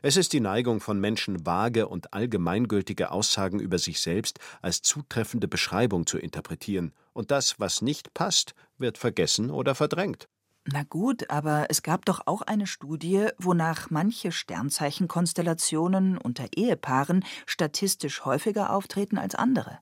[0.02, 5.47] Es ist die Neigung von Menschen, vage und allgemeingültige Aussagen über sich selbst als zutreffende
[5.47, 10.28] Beschreibung zu interpretieren, und das, was nicht passt, wird vergessen oder verdrängt.
[10.65, 18.25] Na gut, aber es gab doch auch eine Studie, wonach manche Sternzeichenkonstellationen unter Ehepaaren statistisch
[18.25, 19.80] häufiger auftreten als andere.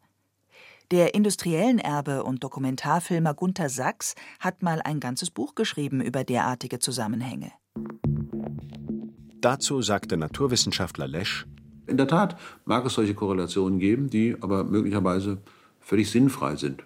[0.91, 6.79] Der industriellen Erbe und Dokumentarfilmer Gunther Sachs hat mal ein ganzes Buch geschrieben über derartige
[6.79, 7.51] Zusammenhänge.
[9.41, 11.45] Dazu sagte Naturwissenschaftler Lesch:
[11.85, 15.41] In der Tat mag es solche Korrelationen geben, die aber möglicherweise
[15.79, 16.83] völlig sinnfrei sind.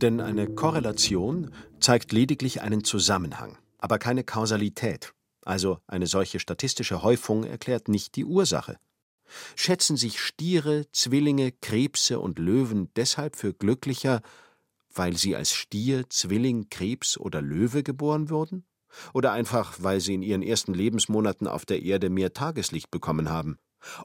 [0.00, 5.12] Denn eine Korrelation zeigt lediglich einen Zusammenhang, aber keine Kausalität.
[5.44, 8.76] Also eine solche statistische Häufung erklärt nicht die Ursache.
[9.54, 14.22] Schätzen sich Stiere, Zwillinge, Krebse und Löwen deshalb für glücklicher,
[14.94, 18.64] weil sie als Stier, Zwilling, Krebs oder Löwe geboren wurden?
[19.12, 23.58] Oder einfach, weil sie in ihren ersten Lebensmonaten auf der Erde mehr Tageslicht bekommen haben?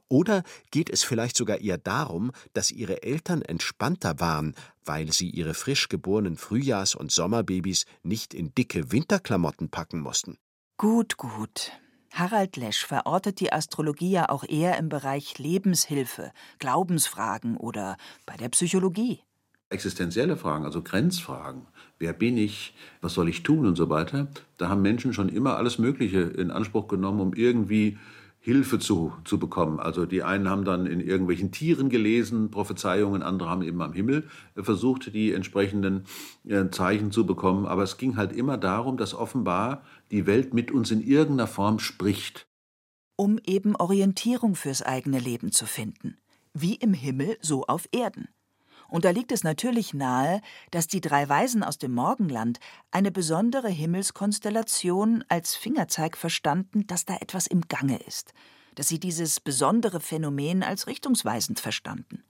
[0.08, 4.56] Oder geht es vielleicht sogar eher darum, dass ihre Eltern entspannter waren,
[4.86, 10.38] weil sie ihre frisch geborenen Frühjahrs- und Sommerbabys nicht in dicke Winterklamotten packen mussten?
[10.78, 11.72] Gut, gut.
[12.12, 18.50] Harald Lesch verortet die Astrologie ja auch eher im Bereich Lebenshilfe, Glaubensfragen oder bei der
[18.50, 19.24] Psychologie.
[19.74, 21.64] Existenzielle Fragen, also Grenzfragen,
[22.00, 25.58] wer bin ich, was soll ich tun und so weiter, da haben Menschen schon immer
[25.58, 27.98] alles Mögliche in Anspruch genommen, um irgendwie
[28.44, 29.80] Hilfe zu, zu bekommen.
[29.80, 34.28] Also die einen haben dann in irgendwelchen Tieren gelesen, Prophezeiungen, andere haben eben am Himmel
[34.58, 36.04] versucht, die entsprechenden
[36.46, 37.66] äh, Zeichen zu bekommen.
[37.66, 41.80] Aber es ging halt immer darum, dass offenbar die Welt mit uns in irgendeiner Form
[41.80, 42.46] spricht.
[43.16, 46.18] Um eben Orientierung fürs eigene Leben zu finden.
[46.54, 48.28] Wie im Himmel, so auf Erden.
[48.88, 52.60] Und da liegt es natürlich nahe, dass die drei Weisen aus dem Morgenland
[52.92, 58.34] eine besondere Himmelskonstellation als Fingerzeig verstanden, dass da etwas im Gange ist,
[58.76, 62.24] dass sie dieses besondere Phänomen als richtungsweisend verstanden.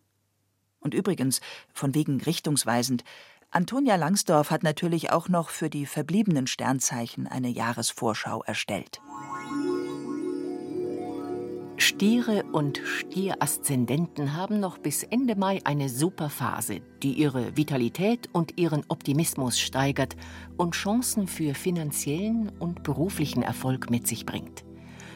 [0.80, 1.40] Und übrigens,
[1.74, 3.04] von wegen richtungsweisend,
[3.52, 9.00] Antonia Langsdorff hat natürlich auch noch für die verbliebenen Sternzeichen eine Jahresvorschau erstellt.
[11.86, 18.58] Stiere und Stieraszendenten haben noch bis Ende Mai eine super Phase, die ihre Vitalität und
[18.58, 20.16] ihren Optimismus steigert
[20.56, 24.64] und Chancen für finanziellen und beruflichen Erfolg mit sich bringt.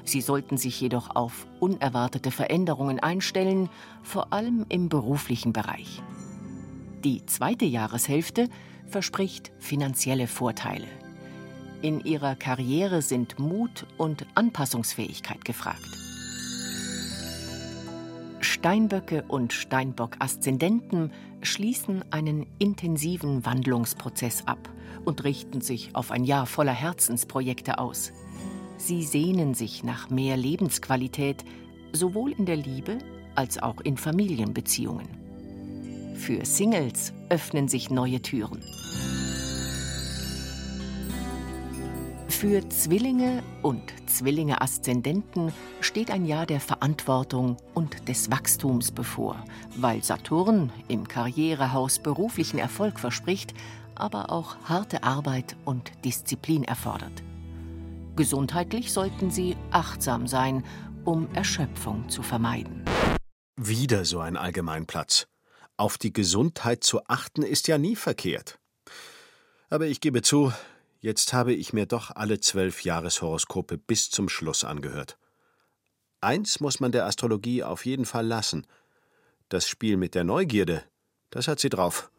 [0.03, 3.69] Sie sollten sich jedoch auf unerwartete Veränderungen einstellen,
[4.03, 6.03] vor allem im beruflichen Bereich.
[7.05, 8.49] Die zweite Jahreshälfte
[8.87, 10.87] verspricht finanzielle Vorteile.
[11.81, 16.06] In ihrer Karriere sind Mut und Anpassungsfähigkeit gefragt.
[18.39, 21.11] Steinböcke und Steinbock-Aszendenten
[21.41, 24.69] schließen einen intensiven Wandlungsprozess ab
[25.05, 28.11] und richten sich auf ein Jahr voller Herzensprojekte aus.
[28.77, 31.43] Sie sehnen sich nach mehr Lebensqualität,
[31.93, 32.99] sowohl in der Liebe
[33.35, 35.07] als auch in Familienbeziehungen.
[36.15, 38.63] Für Singles öffnen sich neue Türen.
[42.39, 49.43] Für Zwillinge und Zwillinge-Aszendenten steht ein Jahr der Verantwortung und des Wachstums bevor,
[49.75, 53.55] weil Saturn im Karrierehaus beruflichen Erfolg verspricht,
[53.95, 57.23] aber auch harte Arbeit und Disziplin erfordert.
[58.15, 60.63] Gesundheitlich sollten sie achtsam sein,
[61.05, 62.85] um Erschöpfung zu vermeiden.
[63.55, 65.25] Wieder so ein Allgemeinplatz.
[65.75, 68.59] Auf die Gesundheit zu achten ist ja nie verkehrt.
[69.71, 70.53] Aber ich gebe zu,
[70.99, 75.17] Jetzt habe ich mir doch alle zwölf Jahreshoroskope bis zum Schluss angehört.
[76.21, 78.65] Eins muss man der Astrologie auf jeden Fall lassen.
[79.49, 80.83] Das Spiel mit der Neugierde,
[81.29, 82.11] das hat sie drauf.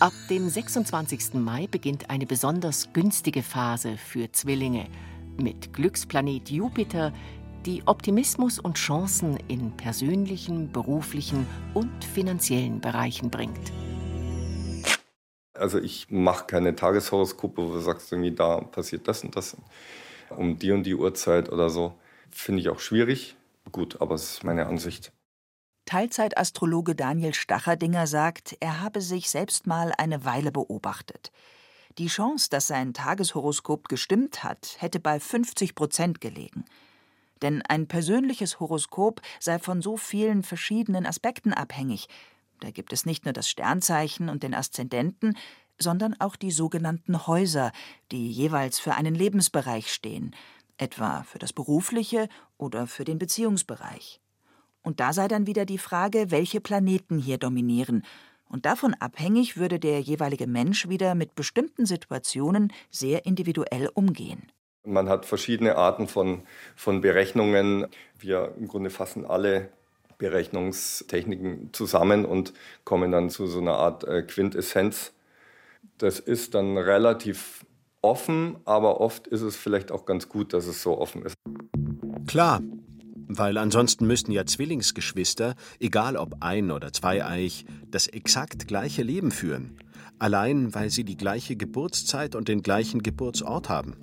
[0.00, 1.34] Ab dem 26.
[1.34, 4.86] Mai beginnt eine besonders günstige Phase für Zwillinge
[5.36, 7.12] mit Glücksplanet Jupiter,
[7.66, 13.72] die Optimismus und Chancen in persönlichen, beruflichen und finanziellen Bereichen bringt.
[15.60, 19.56] Also ich mache keine Tageshoroskope, wo du sagst, irgendwie da passiert das und das
[20.30, 21.94] um die und die Uhrzeit oder so.
[22.30, 23.36] Finde ich auch schwierig.
[23.70, 25.12] Gut, aber es ist meine Ansicht.
[25.84, 31.32] Teilzeitastrologe Daniel Stacherdinger sagt, er habe sich selbst mal eine Weile beobachtet.
[31.98, 36.64] Die Chance, dass sein Tageshoroskop gestimmt hat, hätte bei 50 Prozent gelegen.
[37.42, 42.08] Denn ein persönliches Horoskop sei von so vielen verschiedenen Aspekten abhängig,
[42.60, 45.36] da gibt es nicht nur das Sternzeichen und den Aszendenten,
[45.78, 47.72] sondern auch die sogenannten Häuser,
[48.12, 50.34] die jeweils für einen Lebensbereich stehen,
[50.76, 54.20] etwa für das berufliche oder für den Beziehungsbereich.
[54.82, 58.02] Und da sei dann wieder die Frage, welche Planeten hier dominieren,
[58.50, 64.50] und davon abhängig würde der jeweilige Mensch wieder mit bestimmten Situationen sehr individuell umgehen.
[64.82, 66.42] Man hat verschiedene Arten von,
[66.74, 67.86] von Berechnungen.
[68.18, 69.70] Wir im Grunde fassen alle
[70.20, 72.52] Berechnungstechniken zusammen und
[72.84, 75.12] kommen dann zu so einer Art äh, Quintessenz.
[75.98, 77.64] Das ist dann relativ
[78.02, 81.34] offen, aber oft ist es vielleicht auch ganz gut, dass es so offen ist.
[82.26, 82.60] Klar,
[83.28, 89.78] weil ansonsten müssten ja Zwillingsgeschwister, egal ob ein- oder zweieich, das exakt gleiche Leben führen.
[90.20, 93.96] Allein weil sie die gleiche Geburtszeit und den gleichen Geburtsort haben.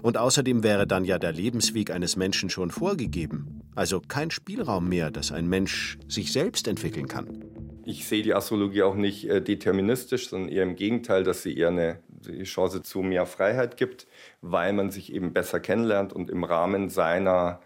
[0.00, 3.62] Und außerdem wäre dann ja der Lebensweg eines Menschen schon vorgegeben.
[3.74, 7.44] Also kein Spielraum mehr, dass ein Mensch sich selbst entwickeln kann.
[7.84, 11.68] Ich sehe die Astrologie auch nicht äh, deterministisch, sondern eher im Gegenteil, dass sie eher
[11.68, 11.98] eine
[12.44, 14.06] Chance zu mehr Freiheit gibt,
[14.42, 17.60] weil man sich eben besser kennenlernt und im Rahmen seiner,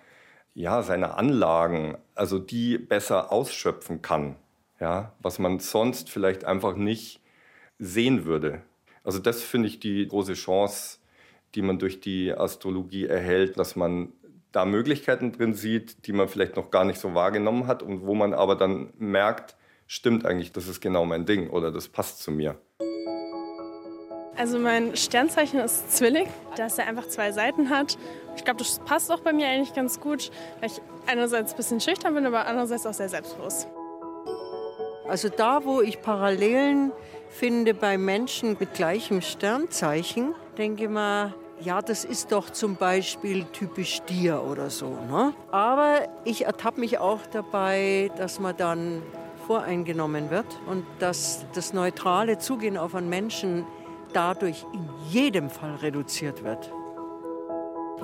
[0.54, 4.36] ja, seiner Anlagen, also die besser ausschöpfen kann.
[4.80, 7.19] Ja, was man sonst vielleicht einfach nicht
[7.80, 8.62] sehen würde.
[9.02, 10.98] Also das finde ich die große Chance,
[11.54, 14.12] die man durch die Astrologie erhält, dass man
[14.52, 18.14] da Möglichkeiten drin sieht, die man vielleicht noch gar nicht so wahrgenommen hat und wo
[18.14, 19.56] man aber dann merkt,
[19.86, 22.60] stimmt eigentlich, das ist genau mein Ding oder das passt zu mir.
[24.36, 26.26] Also mein Sternzeichen ist Zwilling,
[26.56, 27.98] dass er einfach zwei Seiten hat.
[28.36, 31.80] Ich glaube, das passt auch bei mir eigentlich ganz gut, weil ich einerseits ein bisschen
[31.80, 33.68] schüchtern bin, aber andererseits auch sehr selbstbewusst.
[35.06, 36.92] Also da, wo ich Parallelen
[37.30, 43.96] finde bei Menschen mit gleichem Sternzeichen, denke mal, ja, das ist doch zum Beispiel typisch
[43.96, 44.96] Stier oder so.
[45.10, 45.32] Ne?
[45.50, 49.02] Aber ich ertappe mich auch dabei, dass man dann
[49.46, 53.66] voreingenommen wird und dass das neutrale Zugehen auf einen Menschen
[54.12, 56.70] dadurch in jedem Fall reduziert wird.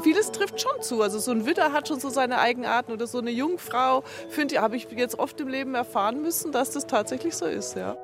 [0.02, 1.00] Vieles trifft schon zu.
[1.00, 4.02] Also so ein Widder hat schon so seine Eigenarten oder so eine Jungfrau.
[4.28, 7.76] Finde ich, habe ich jetzt oft im Leben erfahren müssen, dass das tatsächlich so ist,
[7.76, 7.96] ja.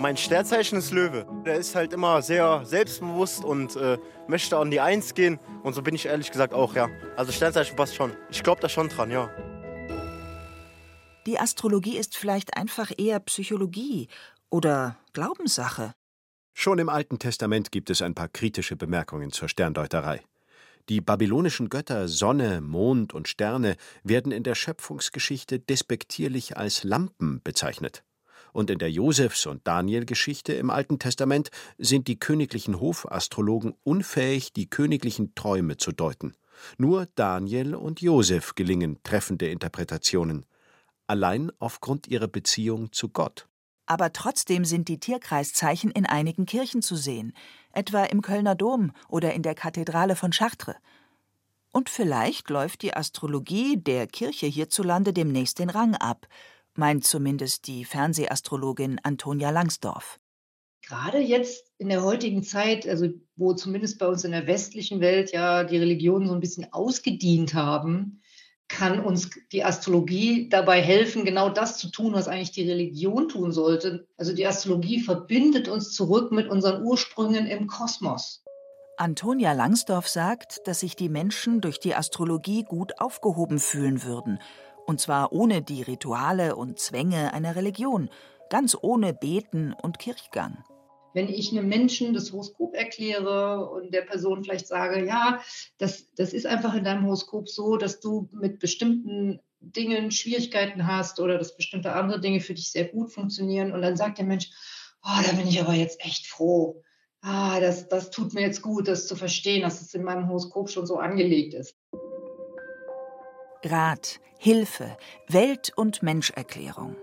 [0.00, 1.26] Mein Sternzeichen ist Löwe.
[1.44, 5.40] Der ist halt immer sehr selbstbewusst und äh, möchte an die Eins gehen.
[5.64, 6.88] Und so bin ich ehrlich gesagt auch, ja.
[7.16, 8.12] Also Sternzeichen passt schon.
[8.30, 9.28] Ich glaube da schon dran, ja.
[11.26, 14.06] Die Astrologie ist vielleicht einfach eher Psychologie
[14.50, 15.94] oder Glaubenssache.
[16.54, 20.22] Schon im Alten Testament gibt es ein paar kritische Bemerkungen zur Sterndeuterei.
[20.88, 28.04] Die babylonischen Götter Sonne, Mond und Sterne werden in der Schöpfungsgeschichte despektierlich als Lampen bezeichnet
[28.58, 34.68] und in der Josefs- und Daniel-Geschichte im Alten Testament sind die königlichen Hofastrologen unfähig, die
[34.68, 36.34] königlichen Träume zu deuten.
[36.76, 40.44] Nur Daniel und Josef gelingen treffende Interpretationen,
[41.06, 43.46] allein aufgrund ihrer Beziehung zu Gott.
[43.86, 47.34] Aber trotzdem sind die Tierkreiszeichen in einigen Kirchen zu sehen,
[47.70, 50.74] etwa im Kölner Dom oder in der Kathedrale von Chartres.
[51.70, 56.26] Und vielleicht läuft die Astrologie der Kirche hierzulande demnächst den Rang ab
[56.78, 60.18] meint zumindest die Fernsehastrologin Antonia Langsdorf.
[60.82, 65.32] Gerade jetzt in der heutigen Zeit, also wo zumindest bei uns in der westlichen Welt
[65.32, 68.22] ja die Religionen so ein bisschen ausgedient haben,
[68.68, 73.50] kann uns die Astrologie dabei helfen, genau das zu tun, was eigentlich die Religion tun
[73.50, 74.06] sollte.
[74.16, 78.44] Also die Astrologie verbindet uns zurück mit unseren Ursprüngen im Kosmos.
[78.98, 84.38] Antonia Langsdorf sagt, dass sich die Menschen durch die Astrologie gut aufgehoben fühlen würden
[84.88, 88.08] und zwar ohne die Rituale und Zwänge einer Religion,
[88.48, 90.64] ganz ohne Beten und Kirchgang.
[91.12, 95.42] Wenn ich einem Menschen das Horoskop erkläre und der Person vielleicht sage, ja,
[95.76, 101.20] das, das ist einfach in deinem Horoskop so, dass du mit bestimmten Dingen Schwierigkeiten hast
[101.20, 103.72] oder dass bestimmte andere Dinge für dich sehr gut funktionieren.
[103.72, 104.50] Und dann sagt der Mensch,
[105.02, 106.82] oh, da bin ich aber jetzt echt froh.
[107.20, 110.70] Ah, das, das tut mir jetzt gut, das zu verstehen, dass es in meinem Horoskop
[110.70, 111.76] schon so angelegt ist.
[113.64, 114.96] Rat, Hilfe,
[115.26, 116.96] Welt- und Menscherklärung.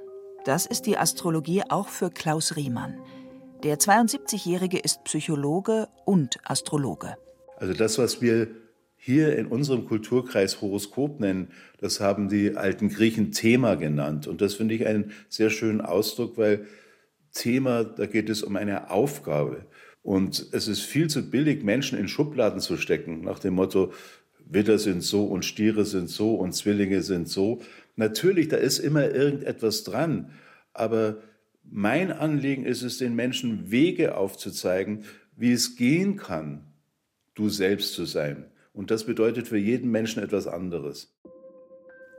[0.46, 2.98] Das ist die Astrologie auch für Klaus Riemann.
[3.64, 7.18] Der 72-Jährige ist Psychologe und Astrologe.
[7.58, 8.48] Also das, was wir
[8.96, 11.50] hier in unserem Kulturkreis Horoskop nennen,
[11.80, 14.26] das haben die alten Griechen Thema genannt.
[14.26, 16.68] Und das finde ich einen sehr schönen Ausdruck, weil
[17.34, 19.66] Thema, da geht es um eine Aufgabe.
[20.04, 23.92] Und es ist viel zu billig, Menschen in Schubladen zu stecken, nach dem Motto,
[24.48, 27.62] Widder sind so und Stiere sind so und Zwillinge sind so.
[27.96, 30.32] Natürlich, da ist immer irgendetwas dran,
[30.74, 31.18] aber
[31.64, 36.66] mein Anliegen ist es, den Menschen Wege aufzuzeigen, wie es gehen kann,
[37.34, 38.46] du selbst zu sein.
[38.74, 41.14] Und das bedeutet für jeden Menschen etwas anderes.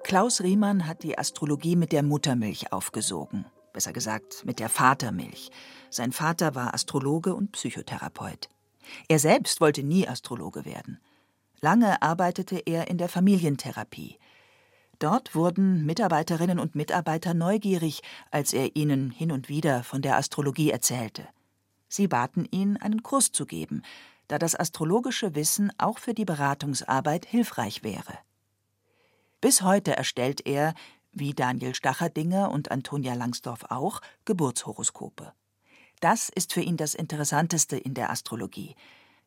[0.03, 5.51] Klaus Riemann hat die Astrologie mit der Muttermilch aufgesogen, besser gesagt mit der Vatermilch.
[5.91, 8.49] Sein Vater war Astrologe und Psychotherapeut.
[9.09, 10.99] Er selbst wollte nie Astrologe werden.
[11.61, 14.19] Lange arbeitete er in der Familientherapie.
[14.99, 20.71] Dort wurden Mitarbeiterinnen und Mitarbeiter neugierig, als er ihnen hin und wieder von der Astrologie
[20.71, 21.29] erzählte.
[21.89, 23.83] Sie baten ihn, einen Kurs zu geben,
[24.29, 28.19] da das astrologische Wissen auch für die Beratungsarbeit hilfreich wäre.
[29.41, 30.75] Bis heute erstellt er,
[31.13, 35.33] wie Daniel Stacherdinger und Antonia Langsdorf auch, Geburtshoroskope.
[36.01, 38.75] Das ist für ihn das Interessanteste in der Astrologie.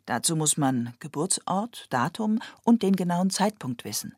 [0.09, 4.15] Dazu muss man Geburtsort, Datum und den genauen Zeitpunkt wissen.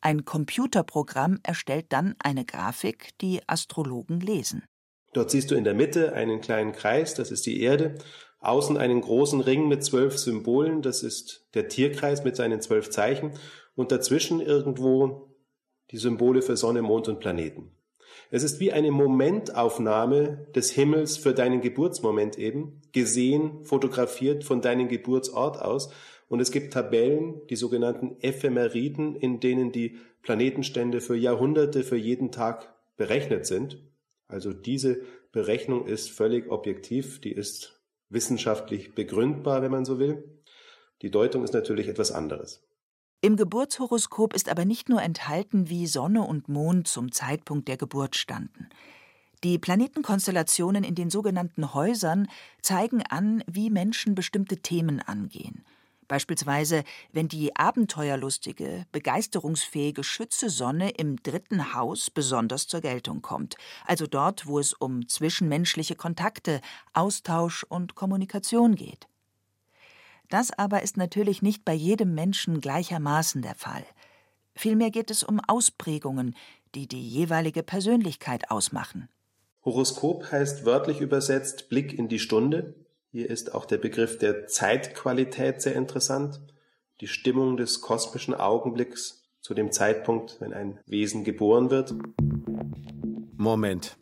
[0.00, 4.64] Ein Computerprogramm erstellt dann eine Grafik, die Astrologen lesen.
[5.12, 7.94] Dort siehst du in der Mitte einen kleinen Kreis, das ist die Erde,
[8.40, 13.30] außen einen großen Ring mit zwölf Symbolen, das ist der Tierkreis mit seinen zwölf Zeichen
[13.76, 15.36] und dazwischen irgendwo
[15.92, 17.77] die Symbole für Sonne, Mond und Planeten.
[18.30, 24.88] Es ist wie eine Momentaufnahme des Himmels für deinen Geburtsmoment eben, gesehen, fotografiert von deinem
[24.88, 25.90] Geburtsort aus.
[26.28, 32.30] Und es gibt Tabellen, die sogenannten Ephemeriden, in denen die Planetenstände für Jahrhunderte, für jeden
[32.30, 33.82] Tag berechnet sind.
[34.26, 35.00] Also diese
[35.32, 40.24] Berechnung ist völlig objektiv, die ist wissenschaftlich begründbar, wenn man so will.
[41.02, 42.67] Die Deutung ist natürlich etwas anderes.
[43.20, 48.14] Im Geburtshoroskop ist aber nicht nur enthalten, wie Sonne und Mond zum Zeitpunkt der Geburt
[48.14, 48.68] standen.
[49.42, 52.28] Die Planetenkonstellationen in den sogenannten Häusern
[52.62, 55.64] zeigen an, wie Menschen bestimmte Themen angehen.
[56.06, 64.46] Beispielsweise, wenn die abenteuerlustige, begeisterungsfähige Schütze-Sonne im dritten Haus besonders zur Geltung kommt, also dort,
[64.46, 66.60] wo es um zwischenmenschliche Kontakte,
[66.94, 69.08] Austausch und Kommunikation geht.
[70.28, 73.84] Das aber ist natürlich nicht bei jedem Menschen gleichermaßen der Fall.
[74.54, 76.34] Vielmehr geht es um Ausprägungen,
[76.74, 79.08] die die jeweilige Persönlichkeit ausmachen.
[79.64, 82.74] Horoskop heißt wörtlich übersetzt Blick in die Stunde.
[83.10, 86.40] Hier ist auch der Begriff der Zeitqualität sehr interessant.
[87.00, 91.94] Die Stimmung des kosmischen Augenblicks zu dem Zeitpunkt, wenn ein Wesen geboren wird.
[93.36, 93.96] Moment.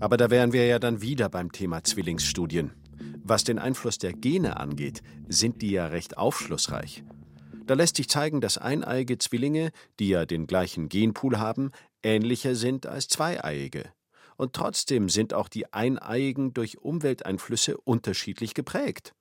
[0.00, 2.72] Aber da wären wir ja dann wieder beim Thema Zwillingsstudien.
[3.24, 7.04] Was den Einfluss der Gene angeht, sind die ja recht aufschlussreich.
[7.66, 9.70] Da lässt sich zeigen, dass eineiige Zwillinge,
[10.00, 11.70] die ja den gleichen Genpool haben,
[12.02, 13.92] ähnlicher sind als zweieiige.
[14.36, 19.14] Und trotzdem sind auch die Eineiigen durch Umwelteinflüsse unterschiedlich geprägt.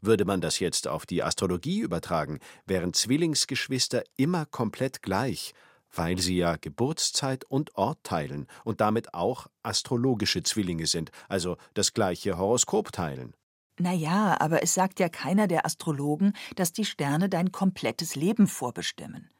[0.00, 5.52] Würde man das jetzt auf die Astrologie übertragen, wären Zwillingsgeschwister immer komplett gleich,
[5.92, 11.92] weil sie ja Geburtszeit und Ort teilen und damit auch astrologische Zwillinge sind, also das
[11.92, 13.34] gleiche Horoskop teilen.
[13.82, 18.46] Na ja, aber es sagt ja keiner der Astrologen, dass die Sterne dein komplettes Leben
[18.46, 19.30] vorbestimmen.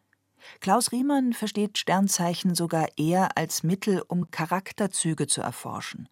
[0.60, 6.08] Klaus Riemann versteht Sternzeichen sogar eher als Mittel, um Charakterzüge zu erforschen.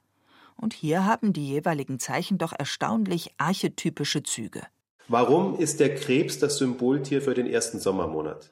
[0.56, 4.60] Und hier haben die jeweiligen Zeichen doch erstaunlich archetypische Züge.
[5.08, 8.50] Warum ist der Krebs das Symboltier für den ersten Sommermonat?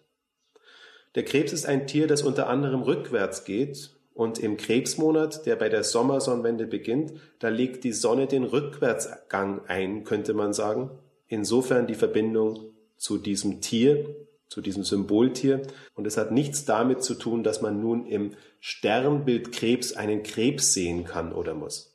[1.16, 5.68] Der Krebs ist ein Tier, das unter anderem rückwärts geht und im Krebsmonat, der bei
[5.68, 10.90] der Sommersonnenwende beginnt, da legt die Sonne den Rückwärtsgang ein, könnte man sagen.
[11.28, 14.16] Insofern die Verbindung zu diesem Tier,
[14.48, 15.60] zu diesem Symboltier.
[15.94, 20.72] Und es hat nichts damit zu tun, dass man nun im Sternbild Krebs einen Krebs
[20.72, 21.94] sehen kann oder muss.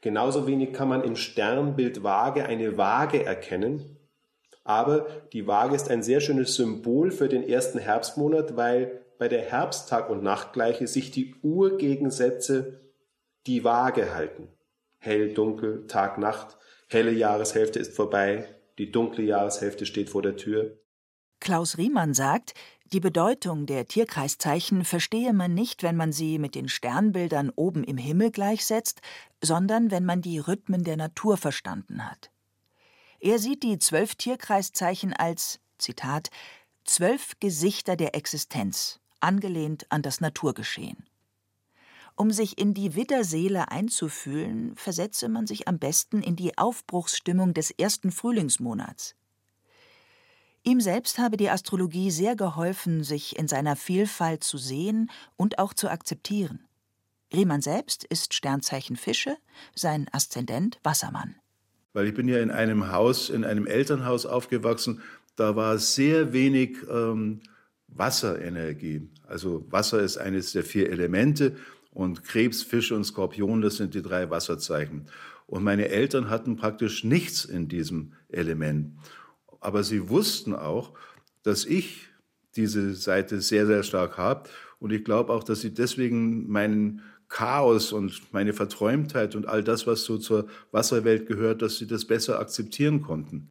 [0.00, 3.96] Genauso wenig kann man im Sternbild Waage eine Waage erkennen.
[4.64, 9.44] Aber die Waage ist ein sehr schönes Symbol für den ersten Herbstmonat, weil bei der
[9.44, 12.80] Herbsttag- und Nachtgleiche sich die Urgegensätze
[13.46, 14.48] die Waage halten.
[14.96, 16.56] Hell, dunkel, Tag, Nacht,
[16.88, 18.46] helle Jahreshälfte ist vorbei,
[18.78, 20.80] die dunkle Jahreshälfte steht vor der Tür.
[21.38, 22.54] Klaus Riemann sagt,
[22.94, 27.98] die Bedeutung der Tierkreiszeichen verstehe man nicht, wenn man sie mit den Sternbildern oben im
[27.98, 29.02] Himmel gleichsetzt,
[29.42, 32.30] sondern wenn man die Rhythmen der Natur verstanden hat.
[33.20, 36.30] Er sieht die zwölf Tierkreiszeichen als, Zitat,
[36.84, 41.04] zwölf Gesichter der Existenz, angelehnt an das Naturgeschehen.
[42.16, 47.70] Um sich in die Widderseele einzufühlen, versetze man sich am besten in die Aufbruchsstimmung des
[47.70, 49.14] ersten Frühlingsmonats.
[50.62, 55.72] Ihm selbst habe die Astrologie sehr geholfen, sich in seiner Vielfalt zu sehen und auch
[55.72, 56.66] zu akzeptieren.
[57.32, 59.36] Riemann selbst ist Sternzeichen Fische,
[59.74, 61.36] sein Aszendent Wassermann.
[61.92, 65.00] Weil ich bin ja in einem Haus, in einem Elternhaus aufgewachsen,
[65.36, 67.40] da war sehr wenig ähm,
[67.94, 69.08] Wasserenergie.
[69.26, 71.56] Also Wasser ist eines der vier Elemente
[71.92, 75.06] und Krebs, Fisch und Skorpion, das sind die drei Wasserzeichen.
[75.46, 78.92] Und meine Eltern hatten praktisch nichts in diesem Element.
[79.60, 80.92] Aber sie wussten auch,
[81.42, 82.08] dass ich
[82.56, 84.48] diese Seite sehr, sehr stark habe.
[84.78, 89.86] Und ich glaube auch, dass sie deswegen meinen Chaos und meine Verträumtheit und all das,
[89.86, 93.50] was so zur Wasserwelt gehört, dass sie das besser akzeptieren konnten.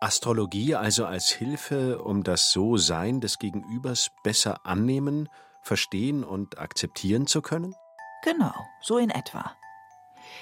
[0.00, 5.28] Astrologie also als Hilfe, um das So-Sein des Gegenübers besser annehmen,
[5.62, 7.74] verstehen und akzeptieren zu können?
[8.22, 9.52] Genau, so in etwa.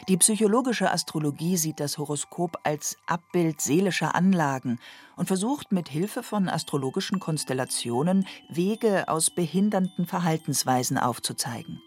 [0.09, 4.81] Die psychologische Astrologie sieht das Horoskop als Abbild seelischer Anlagen
[5.17, 11.81] und versucht mit Hilfe von astrologischen Konstellationen Wege aus behindernden Verhaltensweisen aufzuzeigen.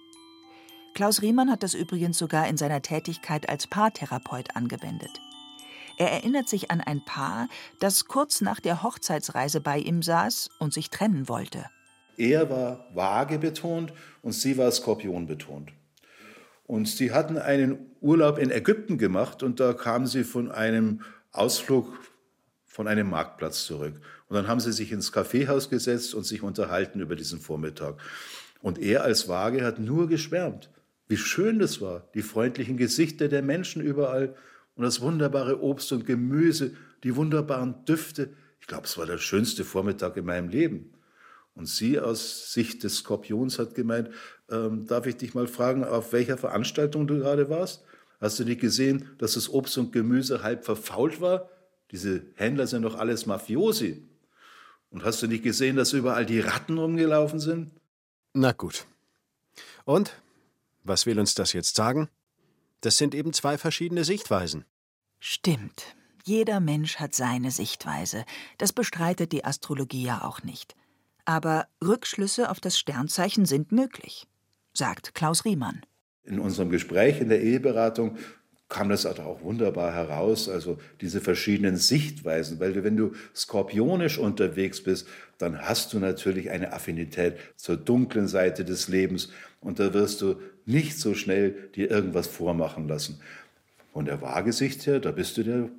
[0.93, 5.20] Klaus Riemann hat das übrigens sogar in seiner Tätigkeit als Paartherapeut angewendet.
[5.97, 10.73] Er erinnert sich an ein Paar, das kurz nach der Hochzeitsreise bei ihm saß und
[10.73, 11.65] sich trennen wollte.
[12.17, 15.71] Er war vage betont und sie war Skorpion betont.
[16.67, 21.99] Und sie hatten einen Urlaub in Ägypten gemacht und da kamen sie von einem Ausflug
[22.65, 23.99] von einem Marktplatz zurück.
[24.29, 27.95] Und dann haben sie sich ins Kaffeehaus gesetzt und sich unterhalten über diesen Vormittag.
[28.61, 30.69] Und er als Waage hat nur geschwärmt,
[31.07, 34.35] wie schön das war, die freundlichen Gesichter der Menschen überall
[34.78, 38.30] und das wunderbare Obst und Gemüse, die wunderbaren Düfte.
[38.61, 40.93] Ich glaube, es war der schönste Vormittag in meinem Leben.
[41.55, 44.11] Und sie aus Sicht des Skorpions hat gemeint,
[44.49, 47.84] ähm, darf ich dich mal fragen, auf welcher Veranstaltung du gerade warst?
[48.21, 51.49] Hast du nicht gesehen, dass das Obst und Gemüse halb verfault war?
[51.91, 54.07] Diese Händler sind doch alles Mafiosi.
[54.91, 57.71] Und hast du nicht gesehen, dass überall die Ratten rumgelaufen sind?
[58.34, 58.86] Na gut.
[59.86, 60.13] Und?
[60.84, 62.09] Was will uns das jetzt sagen?
[62.82, 64.65] Das sind eben zwei verschiedene Sichtweisen.
[65.19, 65.95] Stimmt.
[66.23, 68.25] Jeder Mensch hat seine Sichtweise.
[68.57, 70.75] Das bestreitet die Astrologie ja auch nicht.
[71.25, 74.28] Aber Rückschlüsse auf das Sternzeichen sind möglich,
[74.73, 75.82] sagt Klaus Riemann.
[76.23, 78.17] In unserem Gespräch in der Eheberatung
[78.69, 84.84] kam das auch wunderbar heraus, also diese verschiedenen Sichtweisen, weil du, wenn du skorpionisch unterwegs
[84.84, 85.07] bist,
[85.38, 90.35] dann hast du natürlich eine Affinität zur dunklen Seite des Lebens und da wirst du
[90.65, 93.19] nicht so schnell dir irgendwas vormachen lassen.
[93.93, 95.69] Von der Waagesicht her, da bist du der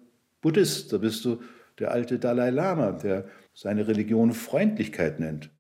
[0.41, 1.41] Buddhist, da bist du
[1.79, 5.51] der alte Dalai Lama, der seine Religion Freundlichkeit nennt.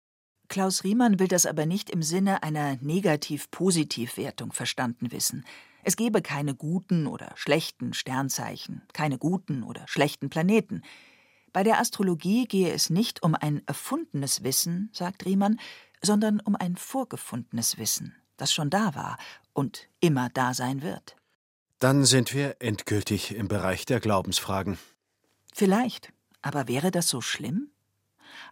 [0.48, 5.44] Klaus Riemann will das aber nicht im Sinne einer Negativ-Positiv-Wertung verstanden wissen.
[5.84, 10.82] Es gebe keine guten oder schlechten Sternzeichen, keine guten oder schlechten Planeten.
[11.52, 15.58] Bei der Astrologie gehe es nicht um ein erfundenes Wissen, sagt Riemann,
[16.03, 19.18] sondern um ein vorgefundenes Wissen, das schon da war
[19.53, 21.16] und immer da sein wird.
[21.78, 24.78] Dann sind wir endgültig im Bereich der Glaubensfragen.
[25.55, 26.12] Vielleicht.
[26.42, 27.70] Aber wäre das so schlimm?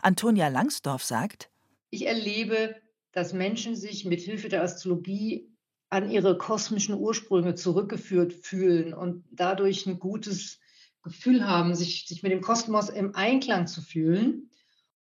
[0.03, 1.51] Antonia Langsdorff sagt,
[1.91, 2.77] ich erlebe,
[3.13, 5.49] dass Menschen sich mit Hilfe der Astrologie
[5.89, 10.59] an ihre kosmischen Ursprünge zurückgeführt fühlen und dadurch ein gutes
[11.03, 14.51] Gefühl haben, sich, sich mit dem Kosmos im Einklang zu fühlen.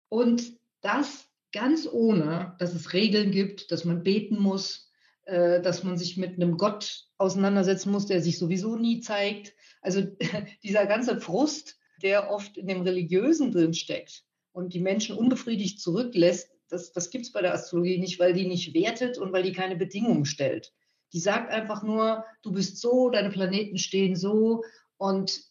[0.09, 4.91] Und das ganz ohne, dass es Regeln gibt, dass man beten muss,
[5.25, 9.53] äh, dass man sich mit einem Gott auseinandersetzen muss, der sich sowieso nie zeigt.
[9.81, 10.03] Also
[10.63, 16.49] dieser ganze Frust, der oft in dem Religiösen drin steckt und die Menschen unbefriedigt zurücklässt,
[16.69, 19.53] das, das gibt es bei der Astrologie nicht, weil die nicht wertet und weil die
[19.53, 20.73] keine Bedingungen stellt.
[21.13, 24.63] Die sagt einfach nur, du bist so, deine Planeten stehen so
[24.97, 25.41] und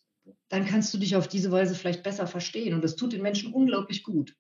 [0.49, 2.75] dann kannst du dich auf diese Weise vielleicht besser verstehen.
[2.75, 4.35] Und das tut den Menschen unglaublich gut.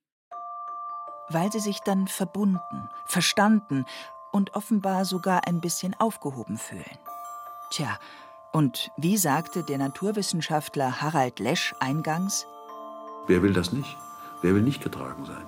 [1.28, 3.84] Weil sie sich dann verbunden, verstanden
[4.32, 6.98] und offenbar sogar ein bisschen aufgehoben fühlen.
[7.70, 7.98] Tja,
[8.52, 12.46] und wie sagte der Naturwissenschaftler Harald Lesch eingangs?
[13.26, 13.96] Wer will das nicht?
[14.40, 15.46] Wer will nicht getragen sein?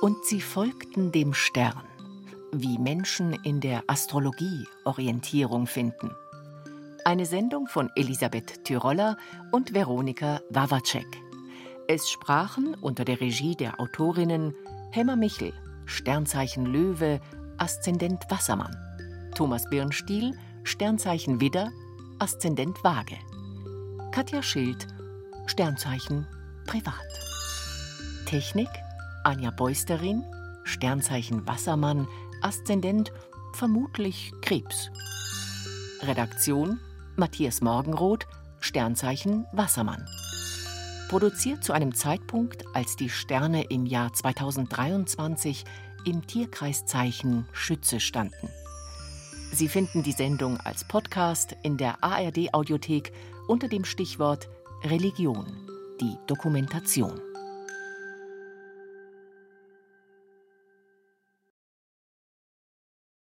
[0.00, 1.82] Und sie folgten dem Stern,
[2.52, 6.10] wie Menschen in der Astrologie Orientierung finden.
[7.04, 9.16] Eine Sendung von Elisabeth Tyroller
[9.52, 11.06] und Veronika Wawacek.
[11.86, 14.54] Es sprachen unter der Regie der Autorinnen
[14.90, 15.52] Hemmer Michel,
[15.86, 17.20] Sternzeichen Löwe,
[17.56, 18.76] Aszendent Wassermann,
[19.34, 20.34] Thomas Birnstiel,
[20.64, 21.70] Sternzeichen Widder,
[22.18, 23.16] Aszendent Waage,
[24.12, 24.86] Katja Schild,
[25.46, 26.26] Sternzeichen
[26.66, 26.94] Privat.
[28.26, 28.68] Technik
[29.24, 30.24] Anja Beusterin,
[30.64, 32.06] Sternzeichen Wassermann,
[32.42, 33.12] Aszendent
[33.52, 34.90] vermutlich Krebs.
[36.02, 36.78] Redaktion
[37.16, 38.26] Matthias Morgenroth,
[38.60, 40.06] Sternzeichen Wassermann.
[41.08, 45.64] Produziert zu einem Zeitpunkt, als die Sterne im Jahr 2023
[46.04, 48.48] im Tierkreiszeichen Schütze standen.
[49.52, 53.12] Sie finden die Sendung als Podcast in der ARD Audiothek
[53.48, 54.48] unter dem Stichwort
[54.84, 55.46] Religion,
[56.00, 57.20] die Dokumentation.